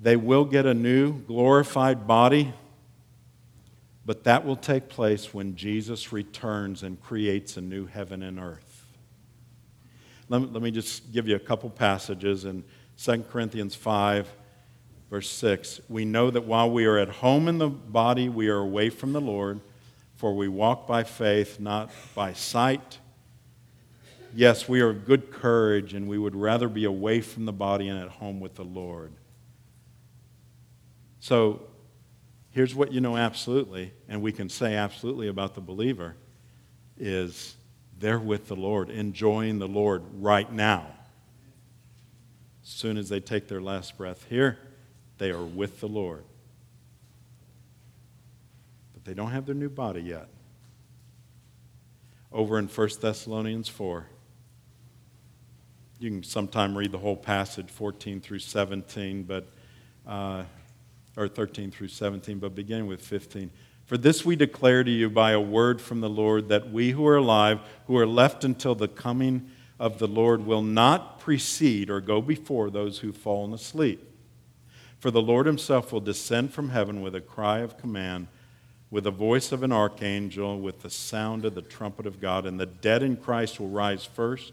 They 0.00 0.16
will 0.16 0.44
get 0.44 0.66
a 0.66 0.74
new 0.74 1.20
glorified 1.22 2.06
body, 2.06 2.52
but 4.04 4.24
that 4.24 4.44
will 4.44 4.56
take 4.56 4.88
place 4.88 5.32
when 5.32 5.56
Jesus 5.56 6.12
returns 6.12 6.82
and 6.82 7.00
creates 7.00 7.56
a 7.56 7.60
new 7.60 7.86
heaven 7.86 8.22
and 8.22 8.38
earth. 8.38 8.86
Let 10.28 10.42
me, 10.42 10.48
let 10.52 10.62
me 10.62 10.70
just 10.70 11.12
give 11.12 11.28
you 11.28 11.36
a 11.36 11.40
couple 11.40 11.70
passages 11.70 12.44
in 12.44 12.64
2 12.98 13.24
Corinthians 13.30 13.74
5, 13.74 14.30
verse 15.10 15.30
6. 15.30 15.80
We 15.88 16.04
know 16.04 16.30
that 16.30 16.44
while 16.44 16.70
we 16.70 16.84
are 16.84 16.98
at 16.98 17.08
home 17.08 17.48
in 17.48 17.58
the 17.58 17.68
body, 17.68 18.28
we 18.28 18.48
are 18.48 18.58
away 18.58 18.90
from 18.90 19.12
the 19.12 19.20
Lord, 19.20 19.60
for 20.16 20.34
we 20.34 20.48
walk 20.48 20.86
by 20.86 21.04
faith, 21.04 21.58
not 21.58 21.90
by 22.14 22.32
sight. 22.32 22.98
Yes, 24.34 24.68
we 24.68 24.82
are 24.82 24.90
of 24.90 25.06
good 25.06 25.30
courage, 25.30 25.94
and 25.94 26.06
we 26.08 26.18
would 26.18 26.36
rather 26.36 26.68
be 26.68 26.84
away 26.84 27.22
from 27.22 27.46
the 27.46 27.52
body 27.52 27.88
and 27.88 27.98
at 27.98 28.08
home 28.08 28.40
with 28.40 28.56
the 28.56 28.64
Lord. 28.64 29.12
So, 31.26 31.62
here's 32.52 32.72
what 32.72 32.92
you 32.92 33.00
know 33.00 33.16
absolutely, 33.16 33.92
and 34.08 34.22
we 34.22 34.30
can 34.30 34.48
say 34.48 34.76
absolutely 34.76 35.26
about 35.26 35.56
the 35.56 35.60
believer 35.60 36.14
is 36.96 37.56
they're 37.98 38.20
with 38.20 38.46
the 38.46 38.54
Lord, 38.54 38.90
enjoying 38.90 39.58
the 39.58 39.66
Lord 39.66 40.04
right 40.20 40.52
now. 40.52 40.86
As 42.62 42.68
soon 42.68 42.96
as 42.96 43.08
they 43.08 43.18
take 43.18 43.48
their 43.48 43.60
last 43.60 43.98
breath 43.98 44.24
here, 44.28 44.56
they 45.18 45.32
are 45.32 45.42
with 45.42 45.80
the 45.80 45.88
Lord. 45.88 46.22
But 48.94 49.04
they 49.04 49.12
don't 49.12 49.32
have 49.32 49.46
their 49.46 49.56
new 49.56 49.68
body 49.68 50.02
yet. 50.02 50.28
Over 52.30 52.56
in 52.56 52.68
1 52.68 52.88
Thessalonians 53.00 53.68
4, 53.68 54.06
you 55.98 56.08
can 56.08 56.22
sometime 56.22 56.78
read 56.78 56.92
the 56.92 56.98
whole 56.98 57.16
passage, 57.16 57.68
14 57.68 58.20
through 58.20 58.38
17, 58.38 59.24
but, 59.24 59.48
uh, 60.06 60.44
or 61.16 61.28
13 61.28 61.70
through 61.70 61.88
17, 61.88 62.38
but 62.38 62.54
beginning 62.54 62.86
with 62.86 63.00
15. 63.00 63.50
For 63.86 63.96
this 63.96 64.24
we 64.24 64.36
declare 64.36 64.82
to 64.82 64.90
you 64.90 65.08
by 65.08 65.30
a 65.30 65.40
word 65.40 65.80
from 65.80 66.00
the 66.00 66.10
Lord 66.10 66.48
that 66.48 66.70
we 66.70 66.90
who 66.90 67.06
are 67.06 67.16
alive, 67.16 67.60
who 67.86 67.96
are 67.96 68.06
left 68.06 68.44
until 68.44 68.74
the 68.74 68.88
coming 68.88 69.48
of 69.78 69.98
the 69.98 70.08
Lord 70.08 70.44
will 70.44 70.62
not 70.62 71.20
precede 71.20 71.88
or 71.88 72.00
go 72.00 72.20
before 72.20 72.70
those 72.70 72.98
who've 72.98 73.16
fallen 73.16 73.52
asleep. 73.52 74.02
For 74.98 75.10
the 75.10 75.22
Lord 75.22 75.46
himself 75.46 75.92
will 75.92 76.00
descend 76.00 76.52
from 76.52 76.70
heaven 76.70 77.00
with 77.00 77.14
a 77.14 77.20
cry 77.20 77.58
of 77.58 77.78
command, 77.78 78.26
with 78.90 79.04
the 79.04 79.10
voice 79.10 79.52
of 79.52 79.62
an 79.62 79.72
archangel, 79.72 80.58
with 80.58 80.82
the 80.82 80.90
sound 80.90 81.44
of 81.44 81.54
the 81.54 81.62
trumpet 81.62 82.06
of 82.06 82.20
God, 82.20 82.46
and 82.46 82.58
the 82.58 82.66
dead 82.66 83.02
in 83.02 83.16
Christ 83.16 83.60
will 83.60 83.68
rise 83.68 84.04
first. 84.04 84.52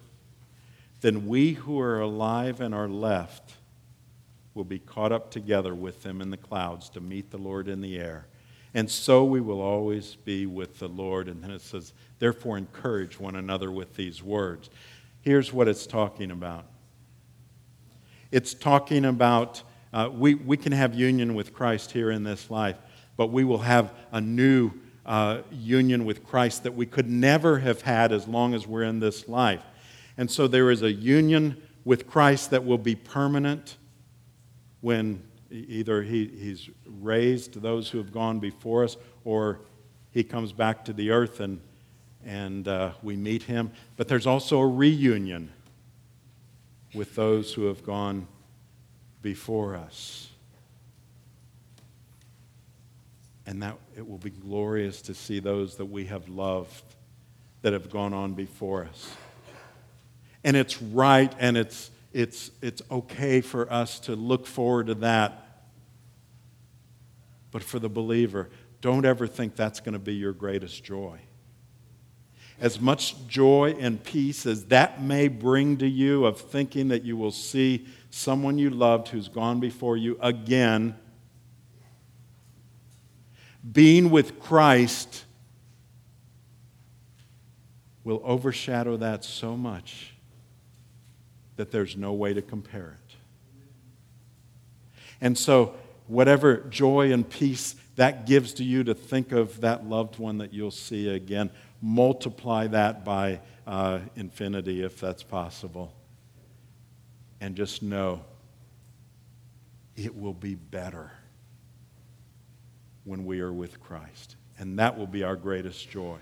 Then 1.02 1.28
we 1.28 1.54
who 1.54 1.80
are 1.80 2.00
alive 2.00 2.62
and 2.62 2.74
are 2.76 2.88
left 2.88 3.56
will 4.54 4.64
be 4.64 4.80
caught 4.80 5.12
up 5.12 5.32
together 5.32 5.74
with 5.74 6.04
them 6.04 6.22
in 6.22 6.30
the 6.30 6.38
clouds 6.38 6.90
to 6.92 7.02
meet 7.02 7.32
the 7.32 7.38
Lord 7.38 7.68
in 7.68 7.82
the 7.82 7.98
air. 7.98 8.28
And 8.74 8.90
so 8.90 9.24
we 9.24 9.42
will 9.42 9.62
always 9.62 10.16
be 10.16 10.46
with 10.46 10.80
the 10.80 10.88
Lord. 10.88 11.28
And 11.28 11.44
then 11.44 11.52
it 11.52 11.62
says, 11.62 11.94
therefore, 12.20 12.58
encourage 12.58 13.20
one 13.20 13.36
another 13.36 13.72
with 13.72 13.96
these 13.96 14.24
words. 14.24 14.70
Here's 15.22 15.54
what 15.54 15.68
it's 15.68 15.88
talking 15.88 16.32
about 16.32 16.66
it's 18.32 18.56
talking 18.56 19.06
about 19.06 19.62
uh, 19.94 20.10
we, 20.12 20.34
we 20.34 20.58
can 20.58 20.72
have 20.72 20.96
union 20.96 21.36
with 21.36 21.54
Christ 21.54 21.92
here 21.92 22.10
in 22.10 22.24
this 22.24 22.50
life, 22.50 22.78
but 23.16 23.28
we 23.28 23.44
will 23.44 23.60
have 23.60 23.94
a 24.12 24.20
new 24.20 24.72
uh, 25.06 25.42
union 25.52 26.04
with 26.04 26.26
Christ 26.26 26.64
that 26.64 26.74
we 26.74 26.88
could 26.88 27.08
never 27.08 27.60
have 27.60 27.82
had 27.84 28.12
as 28.12 28.28
long 28.28 28.56
as 28.56 28.66
we're 28.66 28.84
in 28.84 29.00
this 29.00 29.28
life. 29.28 29.62
And 30.18 30.32
so 30.32 30.48
there 30.48 30.72
is 30.72 30.82
a 30.82 30.92
union 30.92 31.62
with 31.86 32.08
Christ 32.08 32.50
that 32.50 32.66
will 32.66 32.80
be 32.80 32.96
permanent 32.96 33.78
when 34.84 35.24
either 35.50 36.04
he, 36.04 36.28
he's 36.28 36.70
raised 36.86 37.62
those 37.62 37.90
who 37.90 37.98
have 37.98 38.12
gone 38.12 38.40
before 38.40 38.84
us 38.84 38.98
or 39.24 39.62
he 40.12 40.24
comes 40.24 40.52
back 40.52 40.84
to 40.86 40.94
the 40.94 41.10
earth 41.10 41.40
and 41.40 41.60
and 42.26 42.68
uh, 42.68 42.92
we 43.02 43.16
meet 43.16 43.44
him. 43.44 43.72
But 43.98 44.08
there's 44.08 44.28
also 44.28 44.60
a 44.60 44.68
reunion 44.68 45.52
with 46.94 47.16
those 47.16 47.54
who 47.54 47.66
have 47.66 47.84
gone 47.84 48.28
before 49.22 49.76
us. 49.76 50.30
And 53.46 53.62
that 53.62 53.78
it 53.98 54.08
will 54.08 54.20
be 54.20 54.30
glorious 54.30 55.02
to 55.04 55.14
see 55.14 55.40
those 55.40 55.76
that 55.76 55.86
we 55.86 56.06
have 56.06 56.30
loved 56.30 56.84
that 57.62 57.74
have 57.74 57.90
gone 57.90 58.14
on 58.14 58.34
before 58.34 58.86
us. 58.86 59.14
And 60.44 60.56
it's 60.56 60.82
right 60.82 61.34
and 61.40 61.58
it's, 61.58 61.92
it's, 62.14 62.52
it's 62.62 62.82
okay 62.90 63.42
for 63.42 63.72
us 63.72 64.00
to 64.02 64.16
look 64.16 64.46
forward 64.46 64.88
to 64.88 64.96
that. 64.96 65.66
But 67.52 67.64
for 67.64 67.80
the 67.80 67.90
believer, 67.90 68.50
don't 68.82 69.06
ever 69.06 69.28
think 69.28 69.56
that's 69.56 69.80
going 69.80 69.94
to 69.94 70.00
be 70.00 70.16
your 70.16 70.34
greatest 70.34 70.84
joy 70.84 71.20
as 72.60 72.80
much 72.80 73.28
joy 73.28 73.76
and 73.80 74.02
peace 74.04 74.46
as 74.46 74.66
that 74.66 75.02
may 75.02 75.28
bring 75.28 75.78
to 75.78 75.88
you 75.88 76.26
of 76.26 76.40
thinking 76.40 76.88
that 76.90 77.04
you 77.04 77.18
will 77.18 77.32
see 77.32 77.86
someone 78.10 78.58
you 78.58 78.70
loved 78.70 79.10
who's 79.10 79.28
gone 79.28 79.60
before 79.60 79.98
you 79.98 80.18
again, 80.22 80.96
being 83.70 84.10
with 84.10 84.40
Christ 84.40 85.26
will 88.04 88.22
overshadow 88.24 88.98
that 88.98 89.26
so 89.26 89.58
much 89.58 90.13
that 91.56 91.72
there's 91.72 91.96
no 91.96 92.14
way 92.14 92.34
to 92.34 92.42
compare 92.42 92.98
it. 93.00 93.16
And 95.22 95.38
so, 95.38 95.76
whatever 96.08 96.58
joy 96.70 97.12
and 97.14 97.28
peace 97.28 97.76
that 97.96 98.26
gives 98.26 98.54
to 98.56 98.64
you 98.64 98.84
to 98.84 98.94
think 98.94 99.32
of 99.32 99.62
that 99.62 99.88
loved 99.88 100.18
one 100.18 100.40
that 100.40 100.54
you'll 100.54 100.72
see 100.72 101.10
again, 101.10 101.50
multiply 101.82 102.68
that 102.68 103.06
by 103.06 103.40
uh, 103.68 104.00
infinity 104.16 104.84
if 104.84 105.00
that's 105.00 105.24
possible. 105.24 105.94
And 107.40 107.56
just 107.56 107.84
know 107.84 108.22
it 109.96 110.18
will 110.18 110.34
be 110.34 110.56
better 110.56 111.12
when 113.04 113.26
we 113.26 113.42
are 113.42 113.54
with 113.54 113.80
Christ. 113.82 114.36
And 114.58 114.80
that 114.80 114.98
will 114.98 115.08
be 115.08 115.24
our 115.24 115.36
greatest 115.36 115.90
joy. 115.90 116.18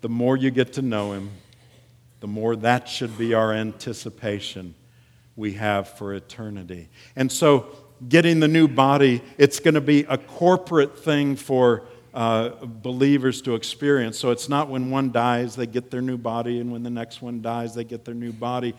The 0.00 0.08
more 0.08 0.36
you 0.36 0.50
get 0.50 0.72
to 0.74 0.82
know 0.82 1.12
Him, 1.12 1.30
the 2.22 2.28
more 2.28 2.54
that 2.54 2.88
should 2.88 3.18
be 3.18 3.34
our 3.34 3.52
anticipation 3.52 4.76
we 5.34 5.54
have 5.54 5.88
for 5.88 6.14
eternity. 6.14 6.88
And 7.16 7.32
so, 7.32 7.66
getting 8.08 8.38
the 8.38 8.46
new 8.46 8.68
body, 8.68 9.22
it's 9.38 9.58
going 9.58 9.74
to 9.74 9.80
be 9.80 10.06
a 10.08 10.16
corporate 10.16 10.96
thing 10.96 11.34
for 11.34 11.82
uh, 12.14 12.50
believers 12.64 13.42
to 13.42 13.56
experience. 13.56 14.20
So, 14.20 14.30
it's 14.30 14.48
not 14.48 14.68
when 14.68 14.88
one 14.88 15.10
dies, 15.10 15.56
they 15.56 15.66
get 15.66 15.90
their 15.90 16.00
new 16.00 16.16
body, 16.16 16.60
and 16.60 16.70
when 16.70 16.84
the 16.84 16.90
next 16.90 17.22
one 17.22 17.42
dies, 17.42 17.74
they 17.74 17.82
get 17.82 18.04
their 18.04 18.14
new 18.14 18.32
body. 18.32 18.76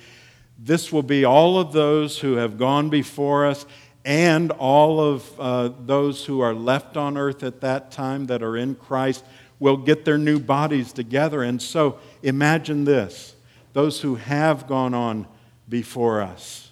This 0.57 0.89
will 0.89 1.03
be 1.03 1.25
all 1.25 1.59
of 1.59 1.73
those 1.73 2.19
who 2.19 2.35
have 2.35 2.57
gone 2.57 2.89
before 2.89 3.45
us 3.45 3.65
and 4.05 4.51
all 4.51 5.01
of 5.01 5.37
uh, 5.37 5.69
those 5.85 6.23
who 6.25 6.39
are 6.39 6.53
left 6.53 6.95
on 6.95 7.17
earth 7.17 7.43
at 7.43 7.59
that 7.59 7.91
time 7.91 8.27
that 8.27 8.41
are 8.41 8.55
in 8.55 8.75
Christ 8.75 9.25
will 9.63 9.77
get 9.77 10.03
their 10.03 10.17
new 10.17 10.39
bodies 10.39 10.91
together. 10.91 11.41
And 11.41 11.61
so 11.61 11.97
imagine 12.21 12.83
this 12.83 13.32
those 13.73 14.01
who 14.01 14.15
have 14.15 14.67
gone 14.67 14.93
on 14.93 15.27
before 15.67 16.21
us, 16.21 16.71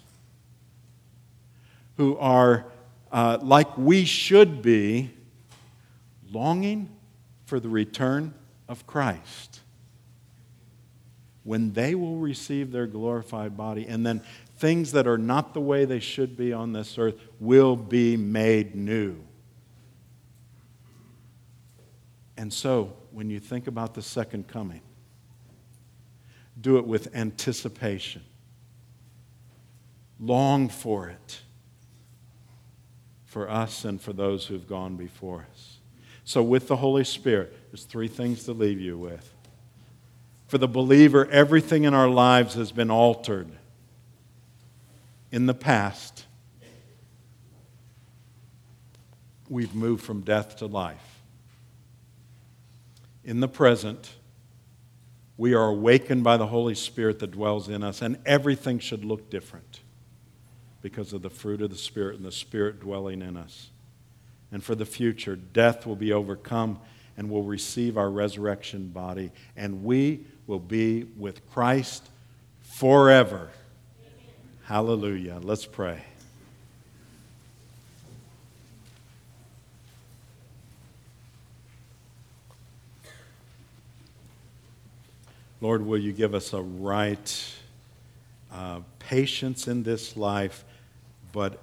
who 1.96 2.16
are 2.18 2.66
uh, 3.10 3.38
like 3.42 3.76
we 3.76 4.04
should 4.04 4.62
be, 4.62 5.10
longing 6.30 6.88
for 7.44 7.60
the 7.60 7.68
return 7.68 8.32
of 8.68 8.86
Christ. 8.86 9.60
When 11.44 11.72
they 11.72 11.94
will 11.94 12.16
receive 12.16 12.72
their 12.72 12.86
glorified 12.86 13.56
body, 13.56 13.86
and 13.86 14.06
then 14.06 14.22
things 14.56 14.92
that 14.92 15.06
are 15.06 15.18
not 15.18 15.54
the 15.54 15.60
way 15.60 15.84
they 15.84 15.98
should 15.98 16.36
be 16.36 16.52
on 16.52 16.72
this 16.72 16.96
earth 16.96 17.16
will 17.40 17.76
be 17.76 18.16
made 18.16 18.74
new. 18.74 19.16
And 22.36 22.52
so, 22.52 22.94
when 23.10 23.28
you 23.28 23.40
think 23.40 23.66
about 23.66 23.94
the 23.94 24.02
second 24.02 24.48
coming, 24.48 24.80
do 26.60 26.78
it 26.78 26.86
with 26.86 27.14
anticipation. 27.14 28.22
Long 30.20 30.68
for 30.68 31.08
it 31.08 31.40
for 33.24 33.48
us 33.48 33.84
and 33.84 34.00
for 34.00 34.12
those 34.12 34.46
who've 34.46 34.68
gone 34.68 34.96
before 34.96 35.46
us. 35.50 35.78
So, 36.24 36.42
with 36.42 36.68
the 36.68 36.76
Holy 36.76 37.02
Spirit, 37.02 37.56
there's 37.70 37.84
three 37.84 38.08
things 38.08 38.44
to 38.44 38.52
leave 38.52 38.78
you 38.78 38.98
with. 38.98 39.32
For 40.46 40.58
the 40.58 40.68
believer, 40.68 41.26
everything 41.30 41.84
in 41.84 41.94
our 41.94 42.08
lives 42.08 42.54
has 42.54 42.70
been 42.70 42.90
altered 42.90 43.50
in 45.32 45.46
the 45.46 45.54
past, 45.54 46.26
we've 49.48 49.74
moved 49.74 50.04
from 50.04 50.20
death 50.20 50.56
to 50.56 50.66
life. 50.66 51.22
In 53.24 53.40
the 53.40 53.48
present, 53.48 54.10
we 55.36 55.54
are 55.54 55.68
awakened 55.68 56.24
by 56.24 56.36
the 56.36 56.46
Holy 56.46 56.74
Spirit 56.74 57.18
that 57.20 57.32
dwells 57.32 57.68
in 57.68 57.82
us, 57.82 58.02
and 58.02 58.18
everything 58.26 58.78
should 58.78 59.04
look 59.04 59.30
different 59.30 59.80
because 60.82 61.12
of 61.12 61.22
the 61.22 61.30
fruit 61.30 61.62
of 61.62 61.70
the 61.70 61.76
Spirit 61.76 62.16
and 62.16 62.24
the 62.24 62.32
Spirit 62.32 62.80
dwelling 62.80 63.22
in 63.22 63.36
us. 63.36 63.70
And 64.50 64.62
for 64.62 64.74
the 64.74 64.84
future, 64.84 65.36
death 65.36 65.86
will 65.86 65.96
be 65.96 66.12
overcome 66.12 66.78
and 67.16 67.30
we'll 67.30 67.42
receive 67.42 67.98
our 67.98 68.10
resurrection 68.10 68.88
body, 68.88 69.30
and 69.56 69.84
we 69.84 70.24
will 70.46 70.58
be 70.58 71.04
with 71.16 71.48
Christ 71.50 72.08
forever. 72.60 73.50
Hallelujah. 74.64 75.38
Let's 75.42 75.66
pray. 75.66 76.02
Lord, 85.62 85.86
will 85.86 85.98
you 85.98 86.12
give 86.12 86.34
us 86.34 86.52
a 86.52 86.60
right 86.60 87.54
uh, 88.52 88.80
patience 88.98 89.66
in 89.66 89.82
this 89.82 90.14
life, 90.14 90.66
but 91.32 91.58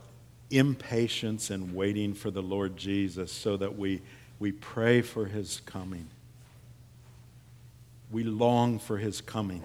impatience 0.49 1.51
in 1.51 1.75
waiting 1.75 2.15
for 2.15 2.31
the 2.31 2.41
Lord 2.41 2.75
Jesus 2.75 3.31
so 3.31 3.55
that 3.57 3.77
we, 3.77 4.01
we 4.39 4.51
pray 4.51 5.01
for 5.03 5.25
his 5.25 5.61
coming. 5.67 6.07
We 8.09 8.23
long 8.23 8.79
for 8.79 8.97
his 8.97 9.21
coming 9.21 9.61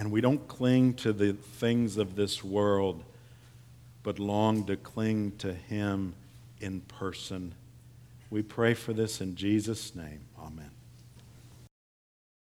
and 0.00 0.10
we 0.10 0.22
don't 0.22 0.48
cling 0.48 0.94
to 0.94 1.12
the 1.12 1.34
things 1.34 1.98
of 1.98 2.16
this 2.16 2.42
world, 2.42 3.04
but 4.02 4.18
long 4.18 4.64
to 4.64 4.76
cling 4.76 5.32
to 5.36 5.52
Him 5.52 6.14
in 6.58 6.80
person. 6.80 7.52
We 8.30 8.40
pray 8.40 8.72
for 8.72 8.94
this 8.94 9.20
in 9.20 9.36
Jesus' 9.36 9.94
name. 9.94 10.20
Amen. 10.38 10.70